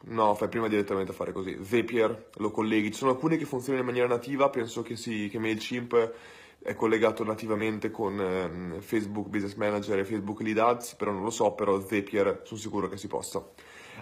No, 0.00 0.34
fai 0.34 0.48
prima 0.48 0.68
direttamente 0.68 1.10
a 1.10 1.14
fare 1.14 1.32
così. 1.32 1.58
Zapier 1.60 2.30
lo 2.36 2.50
colleghi. 2.50 2.92
Ci 2.92 2.98
sono 2.98 3.10
alcune 3.10 3.36
che 3.36 3.44
funzionano 3.44 3.80
in 3.80 3.86
maniera 3.86 4.08
nativa, 4.08 4.48
penso 4.48 4.82
che, 4.82 4.96
sì, 4.96 5.28
che 5.28 5.38
MailChimp 5.38 6.14
è 6.60 6.74
collegato 6.74 7.24
nativamente 7.24 7.90
con 7.90 8.20
eh, 8.20 8.80
Facebook 8.80 9.28
Business 9.28 9.54
Manager 9.54 9.98
e 9.98 10.04
Facebook 10.04 10.40
Lead 10.40 10.58
Ads, 10.58 10.94
però 10.96 11.12
non 11.12 11.22
lo 11.22 11.30
so, 11.30 11.52
però 11.52 11.80
Zapier 11.80 12.42
sono 12.44 12.60
sicuro 12.60 12.88
che 12.88 12.96
si 12.96 13.06
possa. 13.06 13.44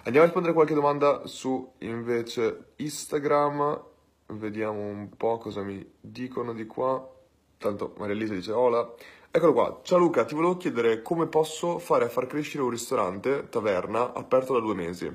Andiamo 0.05 0.21
a 0.21 0.25
rispondere 0.25 0.53
a 0.53 0.55
qualche 0.55 0.75
domanda 0.75 1.27
su 1.27 1.73
invece 1.79 2.73
Instagram, 2.77 3.83
vediamo 4.29 4.81
un 4.81 5.09
po' 5.17 5.39
cosa 5.39 5.63
mi 5.63 5.85
dicono 6.01 6.53
di 6.53 6.67
qua. 6.67 7.13
Tanto 7.59 7.95
Maria 7.99 8.15
Elisa 8.15 8.35
dice 8.35 8.53
hola. 8.53 8.95
Eccolo 9.31 9.53
qua. 9.53 9.81
Ciao 9.83 9.99
Luca, 9.99 10.25
ti 10.25 10.35
volevo 10.35 10.57
chiedere 10.57 11.03
come 11.03 11.27
posso 11.27 11.79
fare 11.79 12.05
a 12.05 12.09
far 12.09 12.27
crescere 12.27 12.63
un 12.63 12.71
ristorante, 12.71 13.49
taverna, 13.49 14.13
aperto 14.13 14.55
da 14.55 14.61
due 14.61 14.75
mesi, 14.75 15.15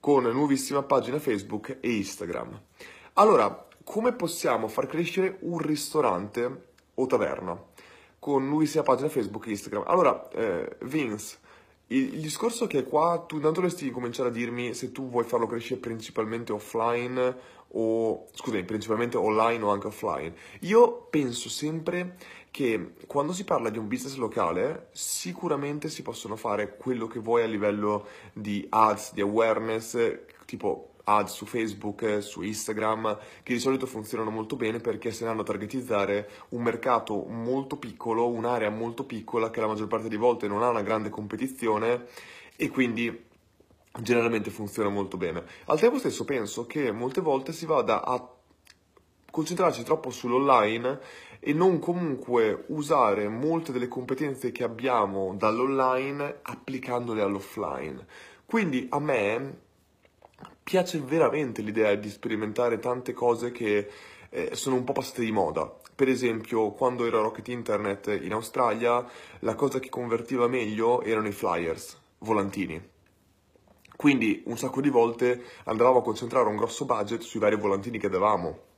con 0.00 0.24
nuovissima 0.24 0.82
pagina 0.82 1.18
Facebook 1.18 1.78
e 1.80 1.90
Instagram. 1.90 2.60
Allora, 3.14 3.63
come 3.84 4.12
possiamo 4.12 4.66
far 4.68 4.86
crescere 4.86 5.36
un 5.40 5.58
ristorante 5.58 6.68
o 6.94 7.06
taverna 7.06 7.60
con 8.18 8.48
nuovissima 8.48 8.82
pagina 8.82 9.08
Facebook 9.08 9.46
e 9.46 9.50
Instagram? 9.50 9.84
Allora, 9.86 10.28
eh, 10.30 10.76
Vince, 10.82 11.38
il, 11.88 12.14
il 12.14 12.20
discorso 12.20 12.66
che 12.66 12.84
qua 12.84 13.22
tu 13.26 13.36
intanto 13.36 13.60
dovresti 13.60 13.90
cominciare 13.90 14.30
a 14.30 14.32
dirmi 14.32 14.74
se 14.74 14.90
tu 14.90 15.08
vuoi 15.08 15.24
farlo 15.24 15.46
crescere 15.46 15.80
principalmente 15.80 16.52
offline 16.52 17.36
o, 17.76 18.26
scusami, 18.32 18.64
principalmente 18.64 19.16
online 19.16 19.62
o 19.64 19.70
anche 19.70 19.88
offline. 19.88 20.34
Io 20.60 21.06
penso 21.10 21.48
sempre 21.48 22.16
che 22.50 22.94
quando 23.06 23.32
si 23.32 23.44
parla 23.44 23.68
di 23.68 23.78
un 23.78 23.88
business 23.88 24.16
locale 24.16 24.88
sicuramente 24.92 25.88
si 25.88 26.02
possono 26.02 26.36
fare 26.36 26.76
quello 26.76 27.06
che 27.06 27.18
vuoi 27.18 27.42
a 27.42 27.46
livello 27.46 28.06
di 28.32 28.64
ads, 28.68 29.12
di 29.12 29.20
awareness, 29.20 29.98
tipo 30.46 30.93
ads 31.04 31.32
su 31.32 31.46
Facebook, 31.46 32.22
su 32.22 32.42
Instagram, 32.42 33.18
che 33.42 33.52
di 33.52 33.60
solito 33.60 33.86
funzionano 33.86 34.30
molto 34.30 34.56
bene 34.56 34.80
perché 34.80 35.12
se 35.12 35.24
ne 35.24 35.30
hanno 35.30 35.42
a 35.42 35.44
targetizzare 35.44 36.28
un 36.50 36.62
mercato 36.62 37.24
molto 37.26 37.76
piccolo, 37.76 38.28
un'area 38.28 38.70
molto 38.70 39.04
piccola 39.04 39.50
che 39.50 39.60
la 39.60 39.66
maggior 39.66 39.86
parte 39.86 40.08
delle 40.08 40.20
volte 40.20 40.48
non 40.48 40.62
ha 40.62 40.68
una 40.68 40.82
grande 40.82 41.10
competizione 41.10 42.06
e 42.56 42.68
quindi 42.68 43.32
generalmente 44.00 44.50
funziona 44.50 44.88
molto 44.88 45.16
bene. 45.16 45.44
Al 45.66 45.78
tempo 45.78 45.98
stesso 45.98 46.24
penso 46.24 46.66
che 46.66 46.90
molte 46.90 47.20
volte 47.20 47.52
si 47.52 47.66
vada 47.66 48.04
a 48.04 48.28
concentrarci 49.30 49.82
troppo 49.82 50.10
sull'online 50.10 51.00
e 51.40 51.52
non 51.52 51.78
comunque 51.78 52.64
usare 52.68 53.28
molte 53.28 53.72
delle 53.72 53.88
competenze 53.88 54.52
che 54.52 54.64
abbiamo 54.64 55.34
dall'online 55.36 56.38
applicandole 56.42 57.20
all'offline. 57.20 58.06
Quindi 58.46 58.86
a 58.90 58.98
me 58.98 59.62
piace 60.64 60.98
veramente 60.98 61.60
l'idea 61.60 61.94
di 61.94 62.08
sperimentare 62.08 62.78
tante 62.78 63.12
cose 63.12 63.52
che 63.52 63.88
eh, 64.30 64.50
sono 64.54 64.76
un 64.76 64.84
po' 64.84 64.94
passate 64.94 65.22
di 65.22 65.30
moda. 65.30 65.72
Per 65.94 66.08
esempio, 66.08 66.72
quando 66.72 67.06
ero 67.06 67.20
a 67.20 67.22
Rocket 67.22 67.46
Internet 67.48 68.18
in 68.22 68.32
Australia, 68.32 69.06
la 69.40 69.54
cosa 69.54 69.78
che 69.78 69.90
convertiva 69.90 70.48
meglio 70.48 71.02
erano 71.02 71.28
i 71.28 71.32
flyers, 71.32 72.00
volantini. 72.18 72.82
Quindi 73.94 74.42
un 74.46 74.58
sacco 74.58 74.80
di 74.80 74.88
volte 74.88 75.44
andavamo 75.64 75.98
a 75.98 76.02
concentrare 76.02 76.48
un 76.48 76.56
grosso 76.56 76.84
budget 76.84 77.20
sui 77.20 77.38
vari 77.38 77.56
volantini 77.56 77.98
che 77.98 78.08
davamo. 78.08 78.72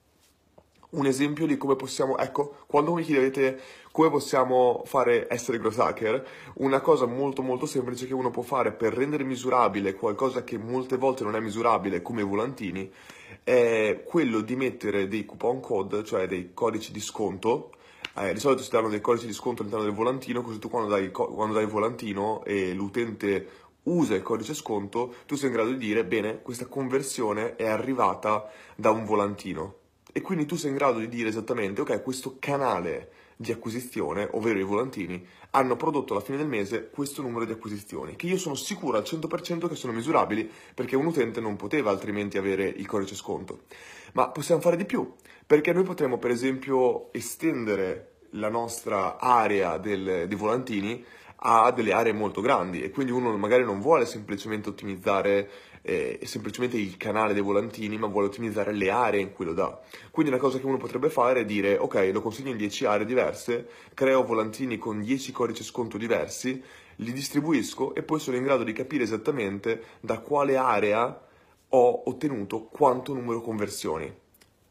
Un 0.90 1.06
esempio 1.06 1.46
di 1.46 1.56
come 1.56 1.76
possiamo, 1.76 2.16
ecco, 2.18 2.58
quando 2.66 2.94
mi 2.94 3.02
chiedete 3.02 3.60
come 3.90 4.10
possiamo 4.10 4.82
fare 4.84 5.26
essere 5.28 5.58
growth 5.58 5.78
hacker, 5.78 6.26
una 6.56 6.80
cosa 6.80 7.06
molto 7.06 7.42
molto 7.42 7.66
semplice 7.66 8.06
che 8.06 8.14
uno 8.14 8.30
può 8.30 8.42
fare 8.42 8.72
per 8.72 8.92
rendere 8.92 9.24
misurabile 9.24 9.94
qualcosa 9.94 10.44
che 10.44 10.58
molte 10.58 10.96
volte 10.96 11.24
non 11.24 11.34
è 11.34 11.40
misurabile 11.40 12.02
come 12.02 12.20
i 12.20 12.24
volantini 12.24 12.92
è 13.42 14.02
quello 14.04 14.40
di 14.40 14.56
mettere 14.56 15.08
dei 15.08 15.24
coupon 15.24 15.60
code, 15.60 16.02
cioè 16.04 16.26
dei 16.26 16.50
codici 16.52 16.92
di 16.92 17.00
sconto. 17.00 17.70
Eh, 18.18 18.32
di 18.32 18.40
solito 18.40 18.62
si 18.62 18.70
danno 18.70 18.88
dei 18.88 19.00
codici 19.00 19.26
di 19.26 19.32
sconto 19.32 19.60
all'interno 19.62 19.86
del 19.86 19.94
volantino, 19.94 20.42
così 20.42 20.58
tu 20.58 20.68
quando 20.68 20.88
dai, 20.88 21.10
quando 21.10 21.54
dai 21.54 21.64
il 21.64 21.70
volantino 21.70 22.42
e 22.44 22.72
l'utente 22.72 23.48
usa 23.84 24.14
il 24.14 24.22
codice 24.22 24.54
sconto, 24.54 25.14
tu 25.26 25.36
sei 25.36 25.48
in 25.48 25.54
grado 25.54 25.70
di 25.70 25.76
dire, 25.76 26.04
bene, 26.04 26.42
questa 26.42 26.66
conversione 26.66 27.56
è 27.56 27.66
arrivata 27.66 28.50
da 28.74 28.90
un 28.90 29.04
volantino. 29.04 29.74
E 30.16 30.22
quindi 30.22 30.46
tu 30.46 30.56
sei 30.56 30.70
in 30.70 30.76
grado 30.76 30.98
di 30.98 31.10
dire 31.10 31.28
esattamente, 31.28 31.82
ok, 31.82 32.02
questo 32.02 32.36
canale 32.38 33.10
di 33.36 33.52
acquisizione, 33.52 34.26
ovvero 34.32 34.58
i 34.58 34.62
volantini, 34.62 35.22
hanno 35.50 35.76
prodotto 35.76 36.14
alla 36.14 36.22
fine 36.22 36.38
del 36.38 36.46
mese 36.46 36.88
questo 36.88 37.20
numero 37.20 37.44
di 37.44 37.52
acquisizioni, 37.52 38.16
che 38.16 38.24
io 38.24 38.38
sono 38.38 38.54
sicuro 38.54 38.96
al 38.96 39.02
100% 39.02 39.68
che 39.68 39.74
sono 39.74 39.92
misurabili 39.92 40.50
perché 40.72 40.96
un 40.96 41.04
utente 41.04 41.38
non 41.42 41.56
poteva 41.56 41.90
altrimenti 41.90 42.38
avere 42.38 42.66
il 42.66 42.86
codice 42.86 43.14
sconto. 43.14 43.64
Ma 44.14 44.30
possiamo 44.30 44.62
fare 44.62 44.78
di 44.78 44.86
più, 44.86 45.12
perché 45.46 45.74
noi 45.74 45.82
potremmo 45.82 46.16
per 46.16 46.30
esempio 46.30 47.12
estendere 47.12 48.12
la 48.30 48.48
nostra 48.48 49.18
area 49.18 49.76
del, 49.76 50.24
dei 50.28 50.36
volantini 50.38 51.04
a 51.36 51.70
delle 51.70 51.92
aree 51.92 52.12
molto 52.12 52.40
grandi 52.40 52.82
e 52.82 52.90
quindi 52.90 53.12
uno 53.12 53.36
magari 53.36 53.64
non 53.64 53.80
vuole 53.80 54.06
semplicemente 54.06 54.70
ottimizzare 54.70 55.50
eh, 55.82 56.18
semplicemente 56.24 56.76
il 56.76 56.96
canale 56.96 57.32
dei 57.32 57.42
volantini, 57.42 57.96
ma 57.96 58.08
vuole 58.08 58.26
ottimizzare 58.26 58.72
le 58.72 58.90
aree 58.90 59.20
in 59.20 59.32
cui 59.32 59.44
lo 59.44 59.54
dà. 59.54 59.80
Quindi 60.10 60.32
una 60.32 60.40
cosa 60.40 60.58
che 60.58 60.66
uno 60.66 60.78
potrebbe 60.78 61.10
fare 61.10 61.40
è 61.40 61.44
dire 61.44 61.76
ok, 61.76 62.10
lo 62.12 62.20
consegno 62.20 62.50
in 62.50 62.56
10 62.56 62.86
aree 62.86 63.06
diverse, 63.06 63.68
creo 63.94 64.24
volantini 64.24 64.78
con 64.78 65.00
10 65.00 65.30
codici 65.30 65.62
sconto 65.62 65.96
diversi, 65.96 66.60
li 66.96 67.12
distribuisco 67.12 67.94
e 67.94 68.02
poi 68.02 68.18
sono 68.18 68.36
in 68.36 68.42
grado 68.42 68.64
di 68.64 68.72
capire 68.72 69.04
esattamente 69.04 69.82
da 70.00 70.18
quale 70.18 70.56
area 70.56 71.22
ho 71.68 72.02
ottenuto 72.06 72.64
quanto 72.64 73.14
numero 73.14 73.40
conversioni. 73.40 74.12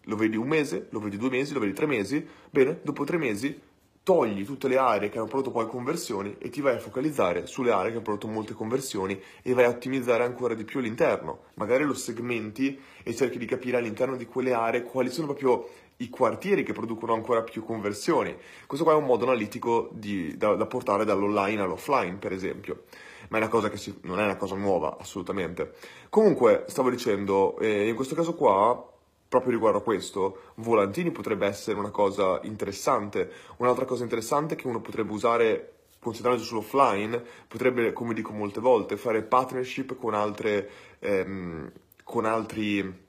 Lo 0.08 0.16
vedi 0.18 0.36
un 0.36 0.48
mese, 0.48 0.88
lo 0.90 1.00
vedi 1.00 1.18
due 1.18 1.30
mesi, 1.30 1.54
lo 1.54 1.62
vedi 1.62 1.74
tre 1.74 1.86
mesi, 1.86 2.28
bene, 2.50 2.80
dopo 2.84 3.06
tre 3.06 3.18
mesi 3.18 3.58
togli 4.06 4.46
tutte 4.46 4.68
le 4.68 4.78
aree 4.78 5.10
che 5.10 5.18
hanno 5.18 5.26
prodotto 5.26 5.50
poi 5.50 5.66
conversioni 5.66 6.36
e 6.38 6.50
ti 6.50 6.62
vai 6.62 6.76
a 6.76 6.80
focalizzare 6.80 7.48
sulle 7.48 7.72
aree 7.72 7.88
che 7.88 7.96
hanno 7.96 8.04
prodotto 8.04 8.28
molte 8.28 8.54
conversioni 8.54 9.20
e 9.42 9.54
vai 9.56 9.66
a 9.66 9.70
ottimizzare 9.70 10.24
ancora 10.24 10.54
di 10.54 10.64
più 10.64 10.80
l'interno. 10.80 11.46
Magari 11.56 11.84
lo 11.86 11.96
segmenti 11.96 12.80
e 13.02 13.16
cerchi 13.16 13.40
di 13.40 13.48
capire 13.48 13.78
all'interno 13.78 14.16
di 14.16 14.28
quelle 14.28 14.54
aree 14.54 14.84
quali 14.84 15.10
sono 15.10 15.26
proprio 15.26 15.68
i 15.98 16.10
quartieri 16.10 16.62
che 16.62 16.72
producono 16.72 17.16
ancora 17.16 17.42
più 17.42 17.66
conversioni. 17.66 18.38
Questo 18.68 18.86
qua 18.86 18.94
è 18.94 18.98
un 18.98 19.06
modo 19.06 19.26
analitico 19.26 19.90
di, 19.92 20.38
da, 20.38 20.54
da, 20.54 20.68
portare 20.68 21.04
dall'online 21.04 21.64
all'offline, 21.64 22.18
per 22.18 22.32
esempio. 22.32 22.84
Ma 23.30 23.38
è 23.38 23.42
una 23.42 23.50
cosa 23.50 23.72
che 23.72 23.78
si, 23.78 23.98
non 24.04 24.20
è 24.20 24.24
una 24.24 24.38
cosa 24.38 24.54
nuova, 24.54 24.98
assolutamente. 25.00 25.74
Comunque, 26.10 26.66
stavo 26.68 26.92
dicendo, 26.92 27.58
eh, 27.58 27.88
in 27.88 27.96
questo 27.96 28.14
caso 28.14 28.36
qua 28.36 28.94
proprio 29.36 29.52
riguardo 29.52 29.80
a 29.80 29.84
questo, 29.84 30.38
volantini 30.56 31.12
potrebbe 31.12 31.46
essere 31.46 31.78
una 31.78 31.90
cosa 31.90 32.40
interessante. 32.44 33.30
Un'altra 33.58 33.84
cosa 33.84 34.04
interessante 34.04 34.56
che 34.56 34.68
uno 34.68 34.80
potrebbe 34.80 35.12
usare 35.12 35.74
concentrandosi 36.00 36.48
sull'offline, 36.48 37.22
potrebbe, 37.48 37.92
come 37.92 38.14
dico 38.14 38.32
molte 38.32 38.62
volte, 38.62 38.96
fare 38.96 39.24
partnership 39.24 39.98
con 39.98 40.14
altre, 40.14 40.70
ehm, 41.00 41.70
con 42.04 42.26
altri 42.26 43.04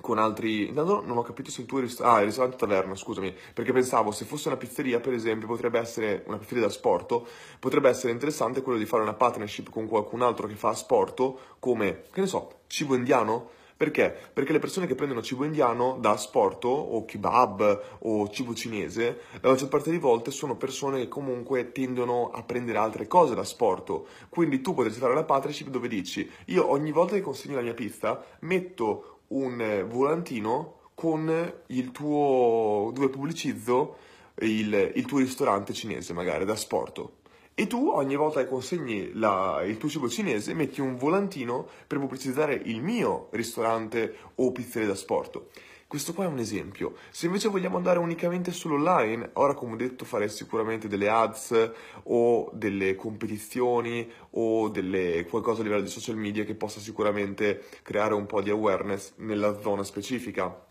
con 0.00 0.18
altri. 0.18 0.70
No, 0.70 1.00
non 1.00 1.16
ho 1.16 1.22
capito 1.22 1.50
se 1.50 1.62
il 1.62 1.66
tuo 1.66 1.80
ristorante. 1.80 2.16
Ah, 2.16 2.20
il 2.20 2.26
ristorante 2.26 2.56
taverna, 2.56 2.94
scusami. 2.94 3.34
Perché 3.52 3.72
pensavo 3.72 4.12
se 4.12 4.24
fosse 4.26 4.46
una 4.46 4.56
pizzeria, 4.56 5.00
per 5.00 5.12
esempio, 5.12 5.48
potrebbe 5.48 5.80
essere 5.80 6.22
una 6.26 6.36
pizzeria 6.36 6.62
da 6.62 6.70
sport, 6.70 7.20
potrebbe 7.58 7.88
essere 7.88 8.12
interessante 8.12 8.62
quello 8.62 8.78
di 8.78 8.84
fare 8.84 9.02
una 9.02 9.14
partnership 9.14 9.70
con 9.70 9.88
qualcun 9.88 10.22
altro 10.22 10.46
che 10.46 10.54
fa 10.54 10.72
sport, 10.74 11.56
come, 11.58 12.02
che 12.12 12.20
ne 12.20 12.26
so, 12.28 12.60
cibo 12.68 12.94
indiano 12.94 13.56
Perché? 13.78 14.12
Perché 14.32 14.50
le 14.50 14.58
persone 14.58 14.88
che 14.88 14.96
prendono 14.96 15.22
cibo 15.22 15.44
indiano 15.44 15.98
da 16.00 16.10
asporto 16.10 16.66
o 16.66 17.04
kebab 17.04 17.82
o 18.00 18.28
cibo 18.28 18.52
cinese, 18.52 19.20
la 19.40 19.50
maggior 19.50 19.68
parte 19.68 19.90
delle 19.90 20.00
volte 20.00 20.32
sono 20.32 20.56
persone 20.56 20.98
che 20.98 21.06
comunque 21.06 21.70
tendono 21.70 22.32
a 22.32 22.42
prendere 22.42 22.78
altre 22.78 23.06
cose 23.06 23.36
da 23.36 23.42
asporto. 23.42 24.08
Quindi 24.30 24.60
tu 24.62 24.74
potresti 24.74 24.98
fare 24.98 25.14
la 25.14 25.22
patricipe 25.22 25.70
dove 25.70 25.86
dici 25.86 26.28
io 26.46 26.68
ogni 26.68 26.90
volta 26.90 27.14
che 27.14 27.20
consegno 27.20 27.54
la 27.54 27.62
mia 27.62 27.74
pizza 27.74 28.20
metto 28.40 29.20
un 29.28 29.86
volantino 29.88 30.90
con 30.94 31.52
il 31.66 31.92
tuo 31.92 32.90
dove 32.92 33.08
pubblicizzo 33.10 33.96
il, 34.40 34.92
il 34.96 35.04
tuo 35.06 35.18
ristorante 35.18 35.72
cinese 35.72 36.12
magari 36.12 36.44
da 36.44 36.54
asporto 36.54 37.17
e 37.60 37.66
tu 37.66 37.88
ogni 37.88 38.14
volta 38.14 38.40
che 38.40 38.48
consegni 38.48 39.10
la, 39.14 39.64
il 39.66 39.78
tuo 39.78 39.88
cibo 39.88 40.08
cinese 40.08 40.54
metti 40.54 40.80
un 40.80 40.96
volantino 40.96 41.66
per 41.88 41.98
pubblicizzare 41.98 42.54
il 42.54 42.80
mio 42.80 43.26
ristorante 43.32 44.14
o 44.36 44.52
pizzeria 44.52 44.86
da 44.86 44.94
sport. 44.94 45.42
Questo 45.88 46.14
qua 46.14 46.22
è 46.22 46.28
un 46.28 46.38
esempio. 46.38 46.94
Se 47.10 47.26
invece 47.26 47.48
vogliamo 47.48 47.76
andare 47.76 47.98
unicamente 47.98 48.52
sull'online, 48.52 49.30
ora 49.32 49.54
come 49.54 49.72
ho 49.72 49.76
detto 49.76 50.04
farei 50.04 50.28
sicuramente 50.28 50.86
delle 50.86 51.08
ads 51.08 51.72
o 52.04 52.48
delle 52.52 52.94
competizioni 52.94 54.08
o 54.30 54.68
delle, 54.68 55.26
qualcosa 55.28 55.60
a 55.60 55.64
livello 55.64 55.82
di 55.82 55.90
social 55.90 56.14
media 56.14 56.44
che 56.44 56.54
possa 56.54 56.78
sicuramente 56.78 57.64
creare 57.82 58.14
un 58.14 58.26
po' 58.26 58.40
di 58.40 58.50
awareness 58.50 59.14
nella 59.16 59.60
zona 59.60 59.82
specifica. 59.82 60.64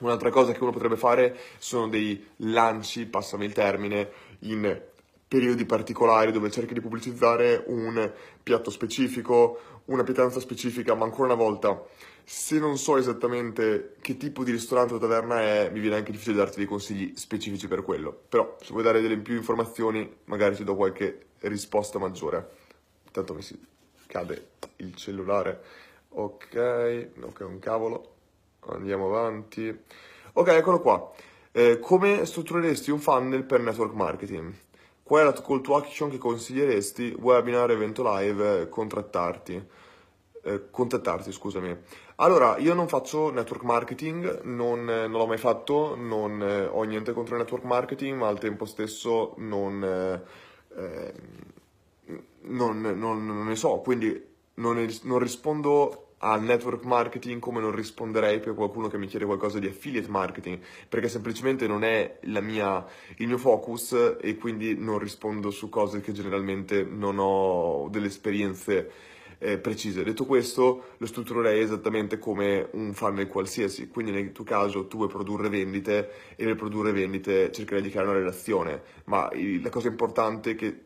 Un'altra 0.00 0.30
cosa 0.30 0.50
che 0.50 0.60
uno 0.60 0.72
potrebbe 0.72 0.96
fare 0.96 1.38
sono 1.58 1.86
dei 1.86 2.30
lanci, 2.38 3.06
passami 3.06 3.44
il 3.44 3.52
termine, 3.52 4.10
in 4.40 4.58
periodi 5.28 5.64
particolari 5.64 6.30
dove 6.30 6.50
cerchi 6.50 6.74
di 6.74 6.80
pubblicizzare 6.80 7.64
un 7.66 8.12
piatto 8.42 8.70
specifico, 8.70 9.60
una 9.86 10.04
pietanza 10.04 10.40
specifica, 10.40 10.94
ma 10.94 11.04
ancora 11.04 11.32
una 11.32 11.42
volta, 11.42 11.82
se 12.24 12.58
non 12.58 12.76
so 12.76 12.96
esattamente 12.96 13.96
che 14.00 14.16
tipo 14.16 14.44
di 14.44 14.50
ristorante 14.50 14.94
o 14.94 14.98
taverna 14.98 15.40
è, 15.40 15.70
mi 15.72 15.80
viene 15.80 15.96
anche 15.96 16.10
difficile 16.12 16.36
darti 16.36 16.56
dei 16.56 16.66
consigli 16.66 17.12
specifici 17.16 17.68
per 17.68 17.82
quello. 17.82 18.16
Però 18.28 18.56
se 18.60 18.72
vuoi 18.72 18.82
dare 18.82 19.00
delle 19.00 19.16
più 19.18 19.36
informazioni, 19.36 20.10
magari 20.24 20.56
ti 20.56 20.64
do 20.64 20.74
qualche 20.74 21.26
risposta 21.40 21.98
maggiore. 21.98 22.50
Intanto 23.06 23.34
mi 23.34 23.42
si 23.42 23.58
cade 24.06 24.50
il 24.76 24.94
cellulare. 24.94 25.62
Ok, 26.10 27.08
ok, 27.20 27.40
un 27.40 27.58
cavolo. 27.58 28.14
Andiamo 28.68 29.06
avanti. 29.06 29.76
Ok, 30.32 30.48
eccolo 30.48 30.80
qua. 30.80 31.12
Eh, 31.52 31.78
come 31.78 32.24
struttureresti 32.26 32.90
un 32.90 32.98
funnel 32.98 33.44
per 33.44 33.60
network 33.60 33.94
marketing? 33.94 34.52
Qual 35.06 35.20
è 35.20 35.24
la 35.24 35.32
call 35.40 35.60
to 35.60 35.76
action 35.76 36.10
che 36.10 36.18
consiglieresti? 36.18 37.14
Webinar, 37.20 37.70
evento 37.70 38.02
live, 38.04 38.62
eh, 38.62 38.68
contrattarti. 38.68 39.64
Eh, 40.42 40.68
contattarti, 40.68 41.30
scusami. 41.30 41.76
Allora, 42.16 42.56
io 42.58 42.74
non 42.74 42.88
faccio 42.88 43.30
network 43.30 43.62
marketing, 43.62 44.42
non, 44.42 44.82
non 44.84 45.12
l'ho 45.12 45.26
mai 45.28 45.38
fatto, 45.38 45.94
non 45.94 46.42
eh, 46.42 46.64
ho 46.64 46.82
niente 46.82 47.12
contro 47.12 47.36
il 47.36 47.42
network 47.42 47.62
marketing, 47.62 48.18
ma 48.18 48.26
al 48.26 48.40
tempo 48.40 48.64
stesso 48.64 49.34
non, 49.36 49.84
eh, 50.74 51.12
non, 52.40 52.80
non 52.80 53.46
ne 53.46 53.54
so, 53.54 53.78
quindi 53.78 54.20
non 54.54 55.18
rispondo 55.18 56.05
al 56.30 56.42
network 56.42 56.82
marketing 56.84 57.40
come 57.40 57.60
non 57.60 57.72
risponderei 57.72 58.40
per 58.40 58.54
qualcuno 58.54 58.88
che 58.88 58.98
mi 58.98 59.06
chiede 59.06 59.24
qualcosa 59.24 59.60
di 59.60 59.68
affiliate 59.68 60.08
marketing, 60.08 60.58
perché 60.88 61.08
semplicemente 61.08 61.68
non 61.68 61.84
è 61.84 62.18
mia, 62.40 62.84
il 63.18 63.28
mio 63.28 63.38
focus 63.38 64.16
e 64.20 64.36
quindi 64.36 64.76
non 64.76 64.98
rispondo 64.98 65.50
su 65.50 65.68
cose 65.68 66.00
che 66.00 66.12
generalmente 66.12 66.82
non 66.82 67.16
ho 67.18 67.88
delle 67.90 68.08
esperienze 68.08 68.90
eh, 69.38 69.58
precise. 69.58 70.02
Detto 70.02 70.24
questo, 70.24 70.94
lo 70.96 71.06
strutturerei 71.06 71.60
esattamente 71.60 72.18
come 72.18 72.68
un 72.72 72.92
funnel 72.92 73.28
qualsiasi, 73.28 73.88
quindi 73.88 74.10
nel 74.10 74.32
tuo 74.32 74.44
caso 74.44 74.88
tu 74.88 74.96
vuoi 74.96 75.08
produrre 75.08 75.48
vendite 75.48 76.10
e 76.34 76.44
nel 76.44 76.56
produrre 76.56 76.90
vendite 76.90 77.52
cercherai 77.52 77.82
di 77.82 77.90
creare 77.90 78.08
una 78.08 78.18
relazione, 78.18 78.82
ma 79.04 79.30
la 79.62 79.70
cosa 79.70 79.86
importante 79.86 80.56
che, 80.56 80.80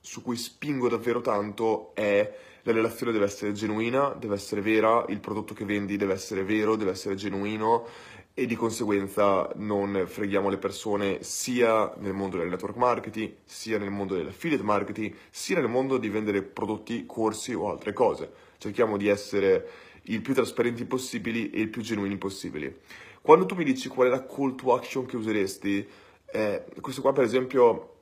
su 0.00 0.22
cui 0.22 0.36
spingo 0.36 0.88
davvero 0.88 1.20
tanto 1.20 1.94
è 1.94 2.54
la 2.66 2.72
relazione 2.72 3.12
deve 3.12 3.26
essere 3.26 3.52
genuina, 3.52 4.08
deve 4.18 4.34
essere 4.34 4.60
vera, 4.60 5.04
il 5.08 5.20
prodotto 5.20 5.54
che 5.54 5.64
vendi 5.64 5.96
deve 5.96 6.14
essere 6.14 6.42
vero, 6.42 6.74
deve 6.74 6.90
essere 6.90 7.14
genuino 7.14 7.86
e 8.34 8.44
di 8.44 8.56
conseguenza 8.56 9.48
non 9.54 10.04
freghiamo 10.06 10.48
le 10.48 10.58
persone 10.58 11.22
sia 11.22 11.94
nel 11.98 12.12
mondo 12.12 12.36
del 12.36 12.48
network 12.48 12.76
marketing, 12.76 13.34
sia 13.44 13.78
nel 13.78 13.90
mondo 13.90 14.14
dell'affiliate 14.14 14.64
marketing, 14.64 15.14
sia 15.30 15.60
nel 15.60 15.68
mondo 15.68 15.96
di 15.96 16.08
vendere 16.08 16.42
prodotti, 16.42 17.06
corsi 17.06 17.54
o 17.54 17.70
altre 17.70 17.92
cose. 17.92 18.30
Cerchiamo 18.58 18.96
di 18.96 19.06
essere 19.06 19.68
il 20.08 20.20
più 20.20 20.34
trasparenti 20.34 20.84
possibili 20.86 21.50
e 21.50 21.60
il 21.60 21.68
più 21.68 21.82
genuini 21.82 22.16
possibili. 22.16 22.80
Quando 23.22 23.46
tu 23.46 23.54
mi 23.54 23.64
dici 23.64 23.88
qual 23.88 24.08
è 24.08 24.10
la 24.10 24.26
call 24.26 24.56
to 24.56 24.74
action 24.74 25.06
che 25.06 25.16
useresti, 25.16 25.88
eh, 26.26 26.64
questo 26.80 27.00
qua 27.00 27.12
per 27.12 27.24
esempio 27.24 27.94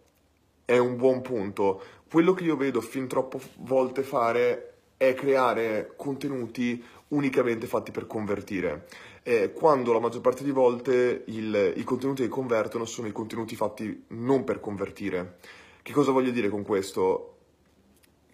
è 0.64 0.78
un 0.78 0.96
buon 0.96 1.20
punto. 1.20 1.82
Quello 2.14 2.32
che 2.32 2.44
io 2.44 2.56
vedo 2.56 2.80
fin 2.80 3.08
troppo 3.08 3.40
volte 3.56 4.04
fare 4.04 4.74
è 4.96 5.14
creare 5.14 5.94
contenuti 5.96 6.80
unicamente 7.08 7.66
fatti 7.66 7.90
per 7.90 8.06
convertire, 8.06 8.86
eh, 9.24 9.52
quando 9.52 9.92
la 9.92 9.98
maggior 9.98 10.20
parte 10.20 10.44
di 10.44 10.52
volte 10.52 11.24
il, 11.26 11.72
i 11.74 11.82
contenuti 11.82 12.22
che 12.22 12.28
convertono 12.28 12.84
sono 12.84 13.08
i 13.08 13.12
contenuti 13.12 13.56
fatti 13.56 14.04
non 14.10 14.44
per 14.44 14.60
convertire. 14.60 15.38
Che 15.82 15.92
cosa 15.92 16.12
voglio 16.12 16.30
dire 16.30 16.48
con 16.50 16.62
questo? 16.62 17.38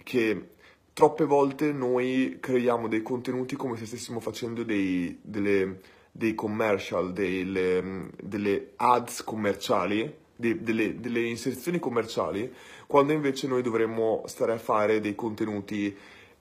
Che 0.03 0.49
troppe 0.93 1.25
volte 1.25 1.73
noi 1.73 2.37
creiamo 2.39 2.87
dei 2.87 3.01
contenuti 3.01 3.57
come 3.57 3.79
se 3.79 3.87
stessimo 3.87 4.21
facendo 4.21 4.63
dei, 4.63 5.19
delle, 5.23 5.81
dei 6.13 6.35
commercial, 6.35 7.15
delle, 7.15 8.11
delle 8.23 8.73
ads 8.77 9.25
commerciali 9.25 10.20
de, 10.41 10.61
delle, 10.63 10.99
delle 10.99 11.21
inserzioni 11.21 11.79
commerciali, 11.79 12.53
quando 12.87 13.13
invece 13.13 13.47
noi 13.47 13.63
dovremmo 13.63 14.23
stare 14.27 14.53
a 14.53 14.59
fare 14.59 14.99
dei 15.01 15.15
contenuti 15.15 15.97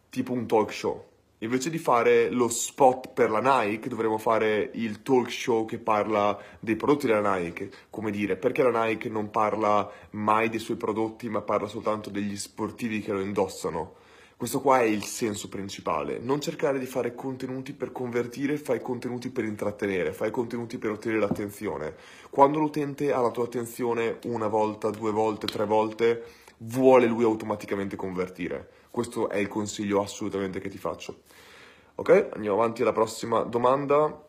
tipo 0.09 0.33
un 0.33 0.47
talk 0.47 0.73
show. 0.73 1.05
Invece 1.41 1.69
di 1.69 1.77
fare 1.77 2.29
lo 2.29 2.49
spot 2.49 3.13
per 3.13 3.29
la 3.29 3.39
Nike, 3.39 3.87
dovremmo 3.87 4.17
fare 4.17 4.71
il 4.73 5.01
talk 5.03 5.31
show 5.31 5.65
che 5.65 5.77
parla 5.77 6.37
dei 6.59 6.75
prodotti 6.75 7.07
della 7.07 7.37
Nike. 7.37 7.69
Come 7.89 8.11
dire, 8.11 8.35
perché 8.35 8.61
la 8.63 8.85
Nike 8.85 9.07
non 9.07 9.29
parla 9.29 9.89
mai 10.11 10.49
dei 10.49 10.59
suoi 10.59 10.75
prodotti, 10.75 11.29
ma 11.29 11.41
parla 11.41 11.67
soltanto 11.67 12.09
degli 12.09 12.35
sportivi 12.35 13.01
che 13.01 13.13
lo 13.13 13.21
indossano? 13.21 13.98
Questo 14.39 14.61
qua 14.61 14.79
è 14.79 14.85
il 14.85 15.03
senso 15.03 15.49
principale. 15.49 16.17
Non 16.17 16.39
cercare 16.39 16.79
di 16.79 16.85
fare 16.85 17.13
contenuti 17.13 17.73
per 17.73 17.91
convertire, 17.91 18.55
fai 18.55 18.79
contenuti 18.79 19.31
per 19.31 19.43
intrattenere, 19.43 20.13
fai 20.13 20.31
contenuti 20.31 20.77
per 20.77 20.91
ottenere 20.91 21.19
l'attenzione. 21.19 21.95
Quando 22.29 22.57
l'utente 22.57 23.11
ha 23.11 23.19
la 23.19 23.31
tua 23.31 23.43
attenzione 23.43 24.19
una 24.27 24.47
volta, 24.47 24.91
due 24.91 25.11
volte, 25.11 25.45
tre 25.45 25.65
volte, 25.65 26.23
vuole 26.59 27.05
lui 27.05 27.25
automaticamente 27.25 27.97
convertire. 27.97 28.69
Questo 28.89 29.27
è 29.27 29.35
il 29.35 29.49
consiglio 29.49 30.01
assolutamente 30.01 30.61
che 30.61 30.69
ti 30.69 30.77
faccio. 30.77 31.23
Ok, 31.95 32.29
andiamo 32.31 32.55
avanti 32.55 32.81
alla 32.81 32.93
prossima 32.93 33.41
domanda. 33.41 34.25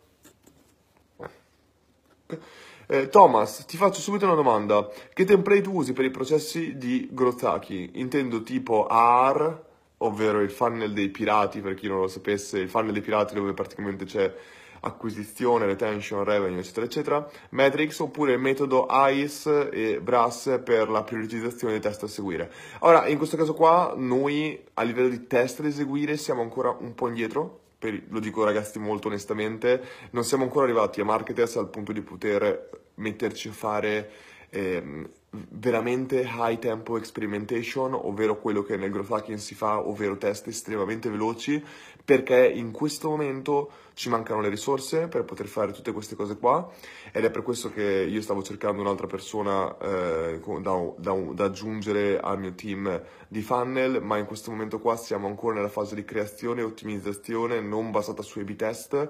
Eh, 2.88 3.08
Thomas, 3.08 3.64
ti 3.64 3.76
faccio 3.76 4.00
subito 4.00 4.24
una 4.24 4.34
domanda. 4.34 4.90
Che 5.12 5.24
template 5.24 5.68
usi 5.68 5.92
per 5.92 6.04
i 6.04 6.10
processi 6.10 6.76
di 6.76 7.08
hacking? 7.14 7.90
Intendo 7.92 8.42
tipo 8.42 8.88
AR, 8.88 9.68
ovvero 10.02 10.40
il 10.40 10.50
funnel 10.50 10.92
dei 10.92 11.08
pirati, 11.08 11.60
per 11.60 11.74
chi 11.74 11.88
non 11.88 12.00
lo 12.00 12.08
sapesse, 12.08 12.58
il 12.58 12.68
funnel 12.68 12.92
dei 12.92 13.02
pirati 13.02 13.34
dove 13.34 13.52
praticamente 13.52 14.04
c'è 14.04 14.32
acquisizione, 14.80 15.66
retention, 15.66 16.24
revenue, 16.24 16.60
eccetera, 16.60 16.86
eccetera, 16.86 17.30
Matrix 17.50 17.98
oppure 17.98 18.32
il 18.32 18.38
metodo 18.38 18.86
ICE 18.90 19.68
e 19.68 20.00
BRAS 20.00 20.60
per 20.64 20.88
la 20.88 21.02
prioritizzazione 21.02 21.74
dei 21.74 21.82
test 21.82 22.02
da 22.02 22.06
seguire. 22.06 22.50
Ora, 22.80 23.06
in 23.08 23.18
questo 23.18 23.36
caso 23.36 23.54
qua, 23.54 23.94
noi 23.96 24.62
a 24.74 24.82
livello 24.82 25.08
di 25.08 25.26
test 25.26 25.60
da 25.60 25.68
eseguire 25.68 26.16
siamo 26.16 26.42
ancora 26.42 26.70
un 26.70 26.94
po' 26.94 27.08
indietro, 27.08 27.58
per, 27.78 28.02
lo 28.08 28.20
dico 28.20 28.44
ragazzi 28.44 28.78
molto 28.78 29.08
onestamente, 29.08 29.82
non 30.10 30.24
siamo 30.24 30.44
ancora 30.44 30.64
arrivati 30.64 31.00
a 31.00 31.04
marketers 31.04 31.56
al 31.56 31.68
punto 31.68 31.92
di 31.92 32.00
poter 32.00 32.70
metterci 32.94 33.48
a 33.48 33.52
fare 33.52 34.10
eh, 34.50 35.08
veramente 35.32 36.28
high 36.28 36.58
tempo 36.58 36.96
experimentation, 36.96 37.94
ovvero 37.94 38.40
quello 38.40 38.62
che 38.62 38.76
nel 38.76 38.90
growth 38.90 39.12
hacking 39.12 39.38
si 39.38 39.54
fa, 39.54 39.86
ovvero 39.86 40.16
test 40.16 40.48
estremamente 40.48 41.08
veloci, 41.08 41.62
perché 42.04 42.48
in 42.48 42.72
questo 42.72 43.08
momento 43.08 43.70
ci 43.94 44.08
mancano 44.08 44.40
le 44.40 44.48
risorse 44.48 45.06
per 45.06 45.24
poter 45.24 45.46
fare 45.46 45.72
tutte 45.72 45.92
queste 45.92 46.16
cose 46.16 46.38
qua 46.38 46.68
ed 47.12 47.24
è 47.24 47.30
per 47.30 47.42
questo 47.42 47.70
che 47.70 48.06
io 48.08 48.22
stavo 48.22 48.42
cercando 48.42 48.80
un'altra 48.80 49.06
persona 49.06 49.76
eh, 49.78 50.40
da, 50.60 50.92
da, 50.96 51.12
da, 51.12 51.44
aggiungere 51.44 52.18
al 52.18 52.38
mio 52.40 52.54
team 52.54 53.00
di 53.28 53.42
funnel, 53.42 54.02
ma 54.02 54.16
in 54.16 54.24
questo 54.24 54.50
momento 54.50 54.80
qua 54.80 54.96
siamo 54.96 55.28
ancora 55.28 55.56
nella 55.56 55.68
fase 55.68 55.94
di 55.94 56.04
creazione 56.04 56.62
e 56.62 56.64
ottimizzazione 56.64 57.60
non 57.60 57.90
basata 57.90 58.22
su 58.22 58.40
A-B 58.40 58.56
test 58.56 59.08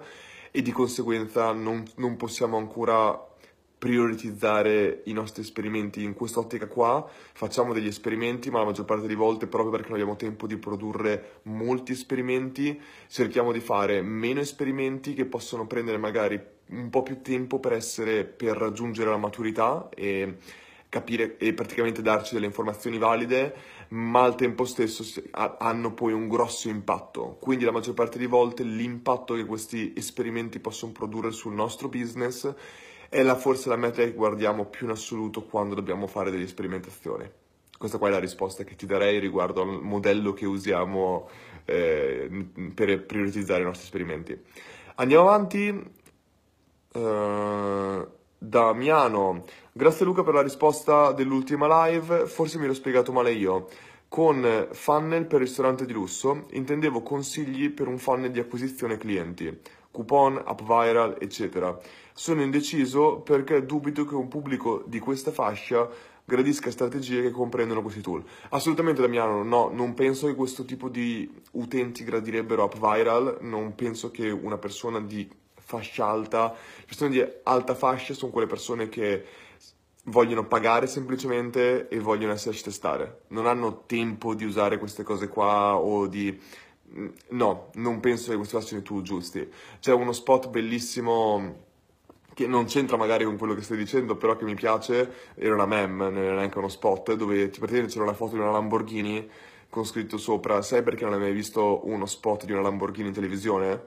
e 0.51 0.63
di 0.63 0.73
conseguenza 0.73 1.53
non, 1.53 1.85
non 1.97 2.17
possiamo 2.17 2.57
ancora 2.57 3.29
prioritizzare 3.81 5.01
i 5.05 5.15
nostri 5.15 5.41
esperimenti 5.41 6.03
in 6.03 6.13
quest'ottica 6.13 6.67
qua, 6.67 7.09
facciamo 7.33 7.73
degli 7.73 7.87
esperimenti, 7.87 8.51
ma 8.51 8.59
la 8.59 8.67
maggior 8.67 8.85
parte 8.85 9.05
delle 9.05 9.15
volte 9.15 9.47
proprio 9.47 9.73
perché 9.73 9.89
non 9.89 9.99
abbiamo 9.99 10.17
tempo 10.17 10.47
di 10.47 10.59
produrre 10.59 11.41
molti 11.45 11.93
esperimenti, 11.93 12.79
cerchiamo 13.09 13.53
di 13.53 13.61
fare 13.61 14.03
meno 14.03 14.41
esperimenti 14.41 15.15
che 15.15 15.25
possono 15.25 15.67
prendere 15.67 15.97
magari 15.97 16.39
un 16.69 16.91
po' 16.91 17.03
più 17.03 17.23
tempo 17.23 17.59
per 17.59 17.73
essere 17.73 18.27
per 18.27 18.59
raggiungere 18.59 19.09
la 19.09 19.17
maturità 19.17 19.89
e 19.95 20.37
capire 20.91 21.39
e 21.39 21.55
praticamente 21.55 22.03
darci 22.03 22.35
delle 22.35 22.45
informazioni 22.45 22.99
valide, 22.99 23.55
ma 23.91 24.25
al 24.25 24.35
tempo 24.35 24.67
stesso 24.67 25.23
hanno 25.31 25.95
poi 25.95 26.13
un 26.13 26.29
grosso 26.29 26.69
impatto. 26.69 27.39
Quindi 27.41 27.65
la 27.65 27.73
maggior 27.73 27.95
parte 27.95 28.19
delle 28.19 28.29
volte 28.29 28.63
l'impatto 28.63 29.33
che 29.33 29.47
questi 29.47 29.95
esperimenti 29.97 30.61
possono 30.61 30.93
produrre 30.93 31.31
sul 31.31 31.55
nostro 31.55 31.89
business 31.89 32.53
è 33.11 33.23
la, 33.23 33.35
forse 33.35 33.69
la 33.69 33.77
metrica 33.77 34.09
che 34.09 34.15
guardiamo 34.15 34.67
più 34.67 34.87
in 34.87 34.93
assoluto 34.93 35.43
quando 35.43 35.75
dobbiamo 35.75 36.07
fare 36.07 36.31
delle 36.31 36.47
sperimentazioni. 36.47 37.29
Questa 37.77 37.99
qua 37.99 38.09
è 38.09 38.13
la 38.13 38.19
risposta 38.19 38.65
che 38.65 38.77
ti 38.77 38.87
darei 38.87 39.19
riguardo 39.19 39.63
al 39.63 39.83
modello 39.83 40.33
che 40.33 40.47
usiamo 40.47 41.29
eh, 41.65 42.47
per 42.73 43.05
prioritizzare 43.05 43.63
i 43.63 43.65
nostri 43.65 43.85
esperimenti. 43.85 44.41
Andiamo 44.95 45.29
avanti. 45.29 45.99
Uh, 46.93 48.19
Damiano, 48.43 49.45
grazie 49.71 50.07
Luca 50.07 50.23
per 50.23 50.33
la 50.33 50.41
risposta 50.41 51.13
dell'ultima 51.13 51.87
live, 51.87 52.27
forse 52.27 52.57
mi 52.57 52.65
ero 52.65 52.73
spiegato 52.73 53.13
male 53.13 53.33
io. 53.33 53.69
Con 54.09 54.69
funnel 54.73 55.27
per 55.27 55.41
ristorante 55.41 55.85
di 55.85 55.93
lusso 55.93 56.47
intendevo 56.53 57.03
consigli 57.03 57.69
per 57.69 57.87
un 57.87 57.99
funnel 57.99 58.31
di 58.31 58.41
acquisizione 58.41 58.97
clienti, 58.97 59.61
coupon, 59.91 60.43
app 60.43 60.61
viral, 60.63 61.17
eccetera. 61.21 61.79
Sono 62.13 62.43
indeciso 62.43 63.21
perché 63.21 63.65
dubito 63.65 64.05
che 64.05 64.15
un 64.15 64.29
pubblico 64.29 64.83
di 64.87 64.99
questa 64.99 65.31
fascia 65.31 65.89
gradisca 66.25 66.71
strategie 66.71 67.23
che 67.23 67.31
comprendono 67.31 67.83
questi 67.83 68.01
tool. 68.01 68.25
Assolutamente 68.51 69.01
Damiano, 69.01 69.43
no, 69.43 69.69
non 69.73 69.95
penso 69.95 70.27
che 70.27 70.35
questo 70.35 70.65
tipo 70.65 70.89
di 70.89 71.29
utenti 71.53 72.05
gradirebbero 72.05 72.65
app 72.65 72.75
viral, 72.75 73.39
non 73.41 73.75
penso 73.75 74.11
che 74.11 74.31
una 74.31 74.57
persona 74.57 75.01
di 75.01 75.29
fascia 75.55 76.07
alta, 76.07 76.55
persone 76.87 77.11
di 77.11 77.25
alta 77.43 77.75
fascia 77.75 78.15
sono 78.15 78.31
quelle 78.31 78.47
persone 78.47 78.89
che 78.89 79.25
vogliono 80.05 80.47
pagare 80.47 80.87
semplicemente 80.87 81.89
e 81.89 81.99
vogliono 81.99 82.33
esserci 82.33 82.63
testare. 82.63 83.23
Non 83.29 83.47
hanno 83.47 83.85
tempo 83.87 84.35
di 84.35 84.45
usare 84.45 84.79
queste 84.79 85.03
cose 85.03 85.29
qua 85.29 85.77
o 85.77 86.07
di... 86.07 86.39
No, 87.31 87.71
non 87.75 88.01
penso 88.01 88.31
che 88.31 88.37
questi 88.37 88.61
siano 88.63 88.83
i 88.83 88.85
tool 88.85 89.03
giusti. 89.03 89.49
C'è 89.79 89.93
uno 89.93 90.13
spot 90.13 90.49
bellissimo 90.49 91.69
che 92.41 92.47
non 92.47 92.65
c'entra 92.65 92.97
magari 92.97 93.25
con 93.25 93.37
quello 93.37 93.55
che 93.55 93.61
stai 93.61 93.77
dicendo, 93.77 94.17
però 94.17 94.35
che 94.35 94.45
mi 94.45 94.55
piace, 94.55 95.33
era 95.35 95.53
una 95.53 95.67
meme, 95.67 96.05
non 96.05 96.17
era 96.17 96.37
neanche 96.37 96.57
uno 96.57 96.69
spot, 96.69 97.13
dove 97.13 97.51
ti 97.51 97.59
praticamente 97.59 97.93
c'era 97.93 98.05
una 98.05 98.15
foto 98.15 98.33
di 98.33 98.41
una 98.41 98.51
Lamborghini 98.51 99.29
con 99.69 99.85
scritto 99.85 100.17
sopra, 100.17 100.63
sai 100.63 100.83
perché 100.83 101.05
non 101.05 101.13
hai 101.13 101.21
mai 101.21 101.33
visto 101.33 101.87
uno 101.87 102.07
spot 102.07 102.47
di 102.47 102.53
una 102.53 102.63
Lamborghini 102.63 103.09
in 103.09 103.15
televisione? 103.15 103.79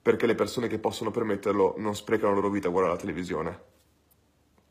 Perché 0.00 0.24
le 0.24 0.34
persone 0.34 0.68
che 0.68 0.78
possono 0.78 1.10
permetterlo 1.10 1.74
non 1.76 1.94
sprecano 1.94 2.30
la 2.30 2.36
loro 2.36 2.48
vita 2.48 2.68
a 2.68 2.70
guardare 2.70 2.94
la 2.94 3.00
televisione. 3.00 3.60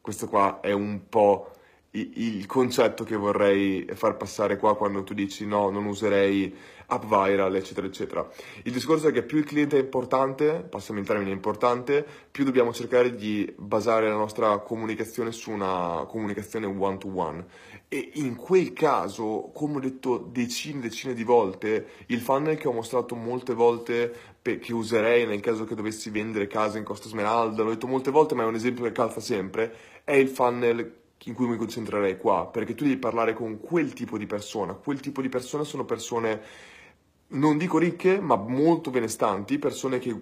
Questo 0.02 0.28
qua 0.28 0.60
è 0.60 0.72
un 0.72 1.08
po' 1.08 1.52
il 1.92 2.46
concetto 2.46 3.04
che 3.04 3.16
vorrei 3.16 3.88
far 3.94 4.18
passare 4.18 4.58
qua 4.58 4.76
quando 4.76 5.04
tu 5.04 5.14
dici 5.14 5.46
no, 5.46 5.70
non 5.70 5.86
userei 5.86 6.54
app 6.90 7.04
viral, 7.04 7.56
eccetera, 7.56 7.88
eccetera. 7.88 8.30
Il 8.64 8.72
discorso 8.72 9.08
è 9.08 9.12
che 9.12 9.24
più 9.24 9.40
il 9.40 9.46
cliente 9.46 9.78
è 9.78 9.82
importante, 9.82 10.66
passami 10.70 11.00
il 11.00 11.06
termine 11.06 11.32
importante, 11.32 12.06
più 12.30 12.44
dobbiamo 12.44 12.74
cercare 12.74 13.16
di 13.16 13.52
basare 13.58 14.08
la 14.08 14.16
nostra 14.16 14.58
comunicazione 14.60 15.32
su 15.32 15.52
una 15.52 16.06
comunicazione 16.08 16.66
one 16.66 16.98
to 16.98 17.10
one. 17.14 17.46
E 17.90 18.12
in 18.16 18.36
quel 18.36 18.74
caso, 18.74 19.50
come 19.54 19.78
ho 19.78 19.80
detto 19.80 20.18
decine 20.18 20.80
e 20.80 20.84
decine 20.84 21.14
di 21.14 21.24
volte, 21.24 21.88
il 22.08 22.20
funnel 22.20 22.58
che 22.58 22.68
ho 22.68 22.74
mostrato 22.74 23.16
molte 23.16 23.54
volte 23.54 24.36
che 24.42 24.74
userei 24.74 25.26
nel 25.26 25.42
caso 25.42 25.66
che 25.66 25.76
dovessi 25.76 26.10
vendere 26.10 26.48
case 26.48 26.78
in 26.78 26.86
Costa 26.86 27.10
Smeralda, 27.10 27.64
l'ho 27.64 27.72
detto 27.72 27.88
molte 27.88 28.12
volte, 28.12 28.34
ma 28.34 28.44
è 28.44 28.46
un 28.46 28.56
esempio 28.56 28.86
che 28.86 28.94
calza 28.94 29.20
sempre, 29.20 29.74
è 30.06 30.14
il 30.14 30.30
funnel 30.30 31.06
in 31.26 31.34
cui 31.34 31.48
mi 31.48 31.58
concentrerei 31.58 32.18
qua, 32.18 32.48
perché 32.48 32.76
tu 32.76 32.84
devi 32.84 32.98
parlare 32.98 33.34
con 33.34 33.60
quel 33.60 33.94
tipo 33.94 34.18
di 34.18 34.26
persona. 34.26 34.74
Quel 34.74 35.00
tipo 35.00 35.22
di 35.22 35.30
persone 35.30 35.64
sono 35.66 35.84
persone, 35.84 36.42
non 37.30 37.58
dico 37.58 37.78
ricche, 37.78 38.20
ma 38.20 38.36
molto 38.36 38.90
benestanti, 38.92 39.60
persone 39.60 40.00
che 40.00 40.16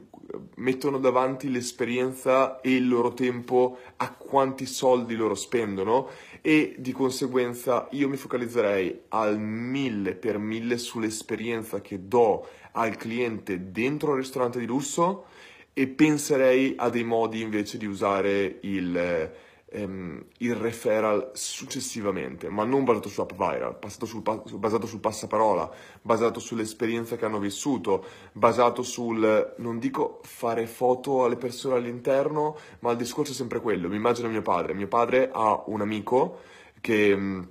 mettono 0.55 0.97
davanti 0.97 1.51
l'esperienza 1.51 2.59
e 2.61 2.75
il 2.75 2.87
loro 2.87 3.13
tempo 3.13 3.77
a 3.97 4.11
quanti 4.11 4.65
soldi 4.65 5.15
loro 5.15 5.35
spendono 5.35 6.09
e 6.41 6.75
di 6.77 6.91
conseguenza 6.91 7.87
io 7.91 8.09
mi 8.09 8.17
focalizzerei 8.17 9.01
al 9.09 9.39
mille 9.39 10.15
per 10.15 10.37
mille 10.37 10.77
sull'esperienza 10.77 11.81
che 11.81 12.07
do 12.07 12.47
al 12.73 12.95
cliente 12.97 13.71
dentro 13.71 14.11
un 14.11 14.17
ristorante 14.17 14.59
di 14.59 14.65
lusso 14.65 15.25
e 15.73 15.87
penserei 15.87 16.73
a 16.77 16.89
dei 16.89 17.03
modi 17.03 17.41
invece 17.41 17.77
di 17.77 17.85
usare 17.85 18.57
il 18.61 19.31
ehm, 19.75 20.25
il 20.39 20.55
referral 20.55 21.31
successivamente, 21.33 22.49
ma 22.49 22.63
non 22.63 22.85
basato 22.85 23.09
su 23.09 23.21
app 23.21 23.33
viral, 23.33 23.77
sul, 23.87 24.21
basato 24.57 24.87
sul 24.87 24.99
passaparola, 24.99 25.69
basato 26.01 26.39
sull'esperienza 26.39 27.17
che 27.17 27.25
hanno 27.25 27.39
vissuto, 27.39 28.05
basato 28.31 28.81
sul, 28.81 29.53
non 29.57 29.77
dico 29.79 30.21
fare 30.23 30.65
foto 30.65 31.25
alle 31.25 31.35
persone 31.35 31.75
all'interno, 31.75 32.57
ma 32.79 32.91
il 32.91 32.97
discorso 32.97 33.33
è 33.33 33.35
sempre 33.35 33.59
quello. 33.59 33.89
Mi 33.89 33.97
immagino 33.97 34.29
mio 34.29 34.41
padre. 34.41 34.73
Mio 34.73 34.87
padre 34.87 35.29
ha 35.31 35.63
un 35.67 35.81
amico 35.81 36.39
che 36.79 37.43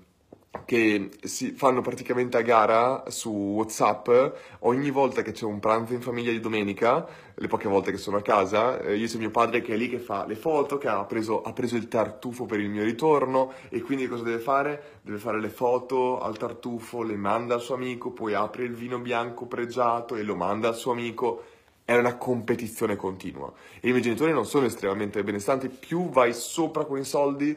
che 0.64 1.10
si 1.22 1.52
fanno 1.52 1.80
praticamente 1.80 2.36
a 2.36 2.42
gara 2.42 3.04
su 3.08 3.30
WhatsApp 3.30 4.08
ogni 4.60 4.90
volta 4.90 5.22
che 5.22 5.32
c'è 5.32 5.44
un 5.44 5.58
pranzo 5.58 5.94
in 5.94 6.00
famiglia 6.00 6.30
di 6.30 6.40
domenica, 6.40 7.06
le 7.34 7.48
poche 7.48 7.68
volte 7.68 7.90
che 7.90 7.98
sono 7.98 8.18
a 8.18 8.22
casa, 8.22 8.80
eh, 8.80 8.96
io 8.96 9.06
c'è 9.06 9.18
mio 9.18 9.30
padre 9.30 9.60
che 9.60 9.74
è 9.74 9.76
lì 9.76 9.88
che 9.88 9.98
fa 9.98 10.24
le 10.26 10.36
foto, 10.36 10.78
che 10.78 10.88
ha 10.88 11.04
preso, 11.04 11.42
ha 11.42 11.52
preso, 11.52 11.76
il 11.76 11.88
tartufo 11.88 12.46
per 12.46 12.60
il 12.60 12.70
mio 12.70 12.84
ritorno 12.84 13.52
e 13.68 13.80
quindi 13.82 14.06
cosa 14.06 14.22
deve 14.22 14.38
fare? 14.38 15.00
Deve 15.02 15.18
fare 15.18 15.40
le 15.40 15.48
foto 15.48 16.20
al 16.20 16.38
tartufo, 16.38 17.02
le 17.02 17.16
manda 17.16 17.54
al 17.54 17.60
suo 17.60 17.74
amico, 17.74 18.12
poi 18.12 18.34
apre 18.34 18.64
il 18.64 18.74
vino 18.74 18.98
bianco 18.98 19.46
pregiato 19.46 20.14
e 20.14 20.22
lo 20.22 20.36
manda 20.36 20.68
al 20.68 20.76
suo 20.76 20.92
amico. 20.92 21.44
È 21.84 21.94
una 21.94 22.16
competizione 22.16 22.96
continua 22.96 23.52
e 23.78 23.88
i 23.88 23.90
miei 23.90 24.00
genitori 24.00 24.32
non 24.32 24.46
sono 24.46 24.64
estremamente 24.64 25.22
benestanti, 25.22 25.68
più 25.68 26.08
vai 26.08 26.32
sopra 26.32 26.86
con 26.86 26.98
i 26.98 27.04
soldi, 27.04 27.54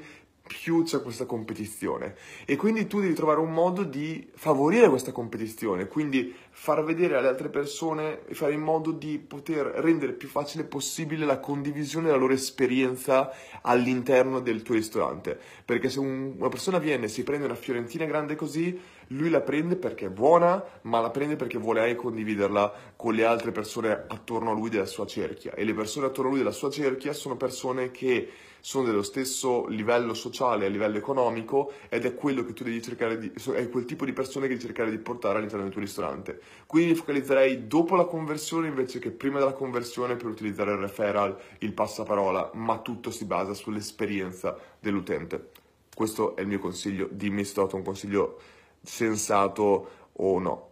più 0.47 0.83
c'è 0.83 1.01
questa 1.01 1.25
competizione. 1.25 2.15
E 2.45 2.55
quindi 2.55 2.87
tu 2.87 2.99
devi 2.99 3.13
trovare 3.13 3.39
un 3.39 3.51
modo 3.51 3.83
di 3.83 4.27
favorire 4.33 4.89
questa 4.89 5.11
competizione, 5.11 5.87
quindi 5.87 6.33
far 6.49 6.83
vedere 6.83 7.15
alle 7.15 7.27
altre 7.27 7.49
persone 7.49 8.25
e 8.25 8.33
fare 8.33 8.53
in 8.53 8.61
modo 8.61 8.91
di 8.91 9.19
poter 9.19 9.67
rendere 9.67 10.13
più 10.13 10.27
facile 10.27 10.63
possibile 10.63 11.25
la 11.25 11.39
condivisione 11.39 12.07
della 12.07 12.17
loro 12.17 12.33
esperienza 12.33 13.31
all'interno 13.61 14.39
del 14.39 14.63
tuo 14.63 14.73
ristorante, 14.73 15.39
perché 15.63 15.89
se 15.89 15.99
un, 15.99 16.33
una 16.37 16.49
persona 16.49 16.79
viene 16.79 17.05
e 17.05 17.09
si 17.09 17.23
prende 17.23 17.45
una 17.45 17.55
fiorentina 17.55 18.05
grande 18.05 18.35
così, 18.35 18.79
lui 19.07 19.29
la 19.29 19.41
prende 19.41 19.75
perché 19.75 20.07
è 20.07 20.09
buona, 20.09 20.63
ma 20.81 20.99
la 20.99 21.09
prende 21.09 21.35
perché 21.35 21.57
vuole 21.57 21.81
anche 21.81 21.95
condividerla 21.95 22.73
con 22.95 23.13
le 23.13 23.23
altre 23.23 23.51
persone 23.51 23.91
attorno 24.07 24.51
a 24.51 24.53
lui 24.53 24.69
della 24.69 24.85
sua 24.85 25.05
cerchia 25.05 25.53
e 25.53 25.63
le 25.63 25.73
persone 25.73 26.07
attorno 26.07 26.29
a 26.29 26.33
lui 26.33 26.39
della 26.39 26.51
sua 26.51 26.69
cerchia 26.69 27.13
sono 27.13 27.37
persone 27.37 27.91
che 27.91 28.29
sono 28.59 28.85
dello 28.85 29.03
stesso 29.03 29.65
livello 29.67 30.13
sociale 30.13 30.65
a 30.65 30.69
livello 30.69 30.97
economico 30.97 31.71
ed 31.87 32.05
è 32.05 32.15
quello 32.15 32.43
che 32.43 32.51
tu 32.51 32.65
devi 32.65 32.81
cercare 32.81 33.17
di 33.17 33.31
è 33.53 33.69
quel 33.69 33.85
tipo 33.85 34.03
di 34.03 34.11
persone 34.11 34.47
che 34.47 34.55
devi 34.55 34.65
cercare 34.65 34.89
di 34.89 34.97
portare 34.97 35.37
all'interno 35.37 35.63
del 35.63 35.71
tuo 35.71 35.81
ristorante. 35.81 36.41
Quindi 36.65 36.89
mi 36.91 36.95
focalizzerei 36.97 37.67
dopo 37.67 37.95
la 37.95 38.05
conversione 38.05 38.67
invece 38.67 38.99
che 38.99 39.11
prima 39.11 39.39
della 39.39 39.53
conversione 39.53 40.15
per 40.15 40.25
utilizzare 40.25 40.71
il 40.71 40.79
referral, 40.79 41.37
il 41.59 41.71
passaparola, 41.71 42.51
ma 42.55 42.79
tutto 42.79 43.09
si 43.09 43.25
basa 43.25 43.53
sull'esperienza 43.53 44.57
dell'utente. 44.79 45.51
Questo 45.95 46.35
è 46.35 46.41
il 46.41 46.47
mio 46.47 46.59
consiglio, 46.59 47.07
dimmi 47.09 47.43
se 47.43 47.59
ho 47.59 47.63
dato 47.63 47.75
un 47.75 47.83
consiglio 47.83 48.39
sensato 48.87 49.89
o 50.13 50.39
no. 50.39 50.69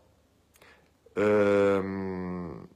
Ehm 1.13 2.67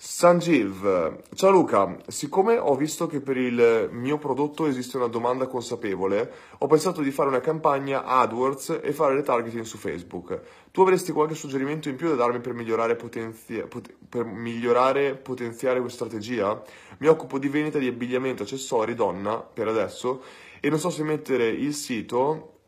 Sanjeev, 0.00 1.24
ciao 1.34 1.50
Luca, 1.50 1.96
siccome 2.06 2.56
ho 2.56 2.76
visto 2.76 3.08
che 3.08 3.20
per 3.20 3.36
il 3.36 3.88
mio 3.90 4.16
prodotto 4.16 4.66
esiste 4.66 4.96
una 4.96 5.08
domanda 5.08 5.48
consapevole, 5.48 6.32
ho 6.58 6.68
pensato 6.68 7.02
di 7.02 7.10
fare 7.10 7.28
una 7.28 7.40
campagna 7.40 8.04
AdWords 8.04 8.78
e 8.80 8.92
fare 8.92 9.16
retargeting 9.16 9.64
su 9.64 9.76
Facebook. 9.76 10.40
Tu 10.70 10.82
avresti 10.82 11.10
qualche 11.10 11.34
suggerimento 11.34 11.88
in 11.88 11.96
più 11.96 12.10
da 12.10 12.14
darmi 12.14 12.38
per 12.38 12.52
migliorare, 12.52 12.94
potenzi- 12.94 13.64
pot- 13.66 13.92
per 14.08 14.24
migliorare 14.24 15.16
potenziare 15.16 15.80
questa 15.80 16.04
strategia? 16.04 16.62
Mi 16.98 17.08
occupo 17.08 17.40
di 17.40 17.48
vendita 17.48 17.80
di 17.80 17.88
abbigliamento, 17.88 18.44
accessori, 18.44 18.94
donna, 18.94 19.38
per 19.40 19.66
adesso, 19.66 20.22
e 20.60 20.70
non 20.70 20.78
so 20.78 20.90
se 20.90 21.02
mettere 21.02 21.48
il 21.48 21.74
sito 21.74 22.60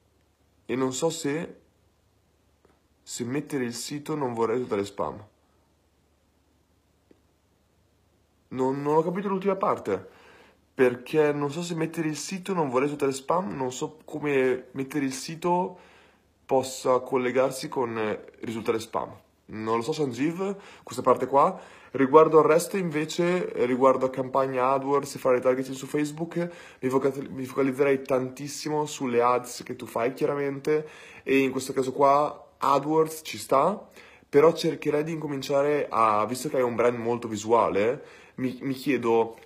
e 0.67 0.75
non 0.75 0.93
so 0.93 1.11
se, 1.11 1.59
se 3.03 3.25
mettere 3.25 3.65
il 3.65 3.75
sito 3.75 4.15
non 4.15 4.35
vorrei 4.35 4.55
risultare 4.57 4.85
spam. 4.85 5.25
Non, 8.49 8.83
non 8.83 8.97
ho 8.97 9.03
capito 9.03 9.29
l'ultima 9.29 9.57
parte. 9.57 10.09
perché 10.81 11.31
non 11.33 11.51
so 11.51 11.63
se 11.63 11.75
mettere 11.75 12.09
il 12.09 12.17
sito, 12.17 12.55
non 12.55 12.71
vorrei 12.71 12.87
svuotare 12.89 13.13
spam, 13.13 13.55
non 13.55 13.71
so 13.71 13.99
come 14.07 14.69
mettere 14.73 15.05
il 15.05 15.13
sito 15.13 15.79
possa 16.47 17.01
collegarsi 17.01 17.69
con 17.69 17.99
eh, 17.99 18.25
risultare 18.41 18.81
spam. 18.81 19.15
Non 19.47 19.77
lo 19.77 19.83
so 19.83 19.93
Sanjeev, 19.93 20.57
questa 20.83 21.03
parte 21.03 21.27
qua. 21.27 21.61
Riguardo 21.93 22.39
al 22.39 22.47
resto 22.47 22.79
invece, 22.79 23.53
eh, 23.53 23.67
riguardo 23.67 24.07
a 24.07 24.11
campagna 24.11 24.71
AdWords 24.71 25.17
e 25.17 25.19
fare 25.19 25.35
retargeting 25.37 25.77
su 25.77 25.87
Facebook, 25.87 26.51
mi 26.81 27.45
focalizzerei 27.45 28.01
tantissimo 28.01 28.87
sulle 28.87 29.21
ads 29.21 29.63
che 29.65 29.77
tu 29.77 29.85
fai 29.85 30.15
chiaramente 30.15 30.89
e 31.23 31.41
in 31.41 31.51
questo 31.51 31.75
caso 31.75 31.93
qua 31.93 32.50
AdWords 32.61 33.21
ci 33.25 33.39
sta, 33.39 33.89
però 34.29 34.53
cercherei 34.53 35.03
di 35.03 35.13
incominciare 35.13 35.87
a, 35.91 36.25
visto 36.27 36.49
che 36.49 36.57
hai 36.57 36.63
un 36.63 36.77
brand 36.77 36.99
molto 36.99 37.27
visuale, 37.27 38.05
mi, 38.37 38.59
mi 38.63 38.75
chiedo 38.75 39.37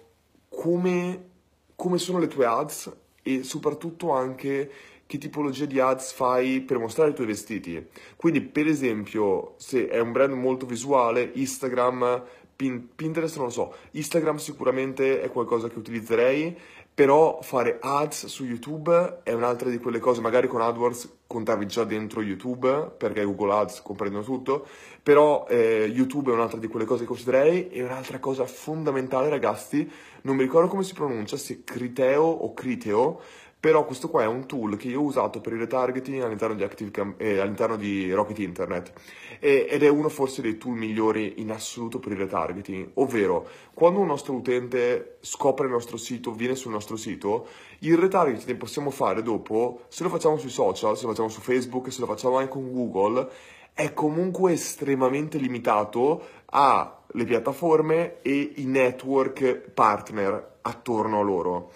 come, 0.49 1.31
come 1.75 1.99
sono 1.99 2.19
le 2.19 2.29
tue 2.29 2.47
ads 2.47 2.93
e 3.23 3.43
soprattutto 3.43 4.11
anche 4.11 4.71
che 5.07 5.19
tipologia 5.19 5.65
di 5.65 5.81
ads 5.81 6.13
fai 6.13 6.61
per 6.61 6.79
mostrare 6.79 7.11
i 7.11 7.15
tuoi 7.15 7.27
vestiti. 7.27 7.87
Quindi, 8.17 8.41
per 8.41 8.67
esempio, 8.67 9.55
se 9.59 9.89
è 9.89 10.01
un 10.01 10.13
brand 10.13 10.33
molto 10.33 10.67
visuale, 10.67 11.31
Instagram, 11.35 12.25
Pin- 12.57 12.89
Pinterest 12.95 13.37
non 13.37 13.47
lo 13.47 13.51
so, 13.51 13.75
Instagram 13.93 14.37
sicuramente 14.37 15.21
è 15.21 15.31
qualcosa 15.31 15.69
che 15.69 15.79
utilizzerei, 15.79 16.57
però 16.95 17.41
fare 17.43 17.79
ads 17.81 18.27
su 18.27 18.45
YouTube 18.45 19.21
è 19.25 19.33
un'altra 19.33 19.69
di 19.69 19.79
quelle 19.79 19.99
cose, 19.99 20.21
magari 20.21 20.47
con 20.47 20.61
AdWords 20.61 21.23
contavi 21.27 21.67
già 21.67 21.83
dentro 21.83 22.23
YouTube, 22.23 22.93
perché 22.97 23.25
Google 23.25 23.53
Ads 23.55 23.83
comprendono 23.83 24.23
tutto, 24.23 24.65
però 25.03 25.45
eh, 25.49 25.91
YouTube 25.93 26.31
è 26.31 26.35
un'altra 26.35 26.61
di 26.61 26.69
quelle 26.69 26.85
cose 26.85 27.01
che 27.01 27.09
considererei. 27.09 27.71
E 27.71 27.83
un'altra 27.83 28.21
cosa 28.21 28.47
fondamentale 28.47 29.29
ragazzi, 29.29 29.91
non 30.23 30.37
mi 30.37 30.43
ricordo 30.43 30.69
come 30.69 30.85
si 30.85 30.95
pronuncia, 30.95 31.37
se 31.37 31.65
Criteo 31.65 32.23
o 32.23 32.55
Criteo, 32.55 33.21
però 33.65 33.87
questo 33.87 34.11
qua 34.11 34.25
è 34.25 34.27
un 34.27 34.45
tool 34.45 34.77
che 34.77 34.89
io 34.89 35.01
ho 35.01 35.05
usato 35.05 35.41
per 35.41 35.55
il 35.55 35.61
retargeting 35.61 36.21
all'interno 36.21 36.55
di, 36.55 36.91
Cam- 36.91 37.15
eh, 37.17 37.39
all'interno 37.39 37.77
di 37.77 38.13
Rocket 38.13 38.39
Internet 38.41 38.93
e- 39.41 39.67
ed 39.71 39.83
è 39.83 39.89
uno 39.89 40.11
forse 40.11 40.43
dei 40.43 40.59
tool 40.59 40.75
migliori 40.75 41.41
in 41.41 41.51
assoluto 41.51 41.99
per 41.99 42.13
il 42.13 42.19
retargeting, 42.19 42.91
ovvero 42.97 43.49
quando 43.73 44.01
un 44.01 44.07
nostro 44.07 44.35
utente 44.35 45.17
scopre 45.21 45.65
il 45.65 45.73
nostro 45.73 45.97
sito, 45.97 46.33
viene 46.33 46.57
sul 46.57 46.73
nostro 46.73 46.97
sito, 46.97 47.47
il 47.79 47.97
retargeting 47.97 48.45
che 48.45 48.55
possiamo 48.55 48.91
fare 48.91 49.23
dopo, 49.23 49.85
se 49.89 50.03
lo 50.03 50.11
facciamo 50.11 50.37
sui 50.37 50.51
social, 50.51 50.95
se 50.95 51.05
lo 51.05 51.13
facciamo 51.13 51.31
su 51.31 51.41
Facebook, 51.41 51.91
se 51.91 52.01
lo 52.01 52.07
facciamo 52.07 52.37
anche 52.37 52.51
con 52.51 52.71
Google, 52.71 53.31
è 53.73 53.95
comunque 53.95 54.53
estremamente 54.53 55.39
limitato 55.39 56.23
alle 56.51 57.25
piattaforme 57.25 58.21
e 58.21 58.53
i 58.57 58.67
network 58.67 59.71
partner 59.73 60.59
attorno 60.61 61.21
a 61.21 61.23
loro. 61.23 61.73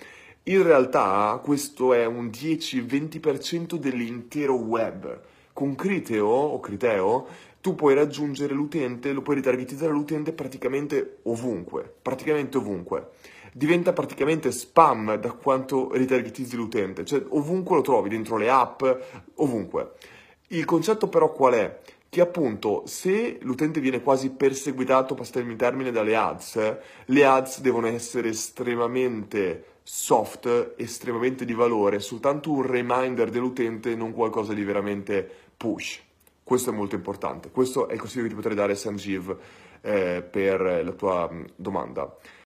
In 0.48 0.62
realtà 0.62 1.38
questo 1.42 1.92
è 1.92 2.06
un 2.06 2.28
10-20% 2.28 3.74
dell'intero 3.74 4.54
web. 4.54 5.20
Con 5.52 5.74
Criteo 5.74 6.26
o 6.26 6.58
Criteo 6.58 7.26
tu 7.60 7.74
puoi 7.74 7.92
raggiungere 7.92 8.54
l'utente, 8.54 9.12
lo 9.12 9.20
puoi 9.20 9.36
ritargetizzare 9.36 9.92
l'utente 9.92 10.32
praticamente 10.32 11.18
ovunque, 11.24 11.92
praticamente 12.00 12.56
ovunque. 12.56 13.10
Diventa 13.52 13.92
praticamente 13.92 14.50
spam 14.50 15.16
da 15.16 15.32
quanto 15.32 15.92
ritargetizzi 15.92 16.56
l'utente, 16.56 17.04
cioè 17.04 17.22
ovunque 17.28 17.76
lo 17.76 17.82
trovi, 17.82 18.08
dentro 18.08 18.38
le 18.38 18.48
app, 18.48 18.82
ovunque. 19.34 19.96
Il 20.48 20.64
concetto 20.64 21.08
però 21.08 21.30
qual 21.30 21.52
è? 21.52 21.78
Che 22.08 22.20
appunto 22.22 22.84
se 22.86 23.36
l'utente 23.42 23.80
viene 23.80 24.00
quasi 24.00 24.30
perseguitato, 24.30 25.14
passatemi 25.14 25.50
il 25.50 25.58
termine, 25.58 25.90
dalle 25.90 26.16
ads, 26.16 26.76
le 27.04 27.26
ads 27.26 27.60
devono 27.60 27.88
essere 27.88 28.30
estremamente 28.30 29.76
soft, 29.90 30.74
estremamente 30.76 31.46
di 31.46 31.54
valore, 31.54 31.98
soltanto 31.98 32.50
un 32.50 32.60
reminder 32.60 33.30
dell'utente, 33.30 33.94
non 33.94 34.12
qualcosa 34.12 34.52
di 34.52 34.62
veramente 34.62 35.26
push. 35.56 36.02
Questo 36.44 36.68
è 36.68 36.74
molto 36.74 36.94
importante. 36.94 37.50
Questo 37.50 37.88
è 37.88 37.94
il 37.94 37.98
consiglio 37.98 38.24
che 38.24 38.28
ti 38.28 38.34
potrei 38.34 38.54
dare, 38.54 38.74
Sanjeev, 38.74 39.34
eh, 39.80 40.22
per 40.30 40.60
la 40.84 40.92
tua 40.92 41.30
mm, 41.32 41.44
domanda. 41.56 42.14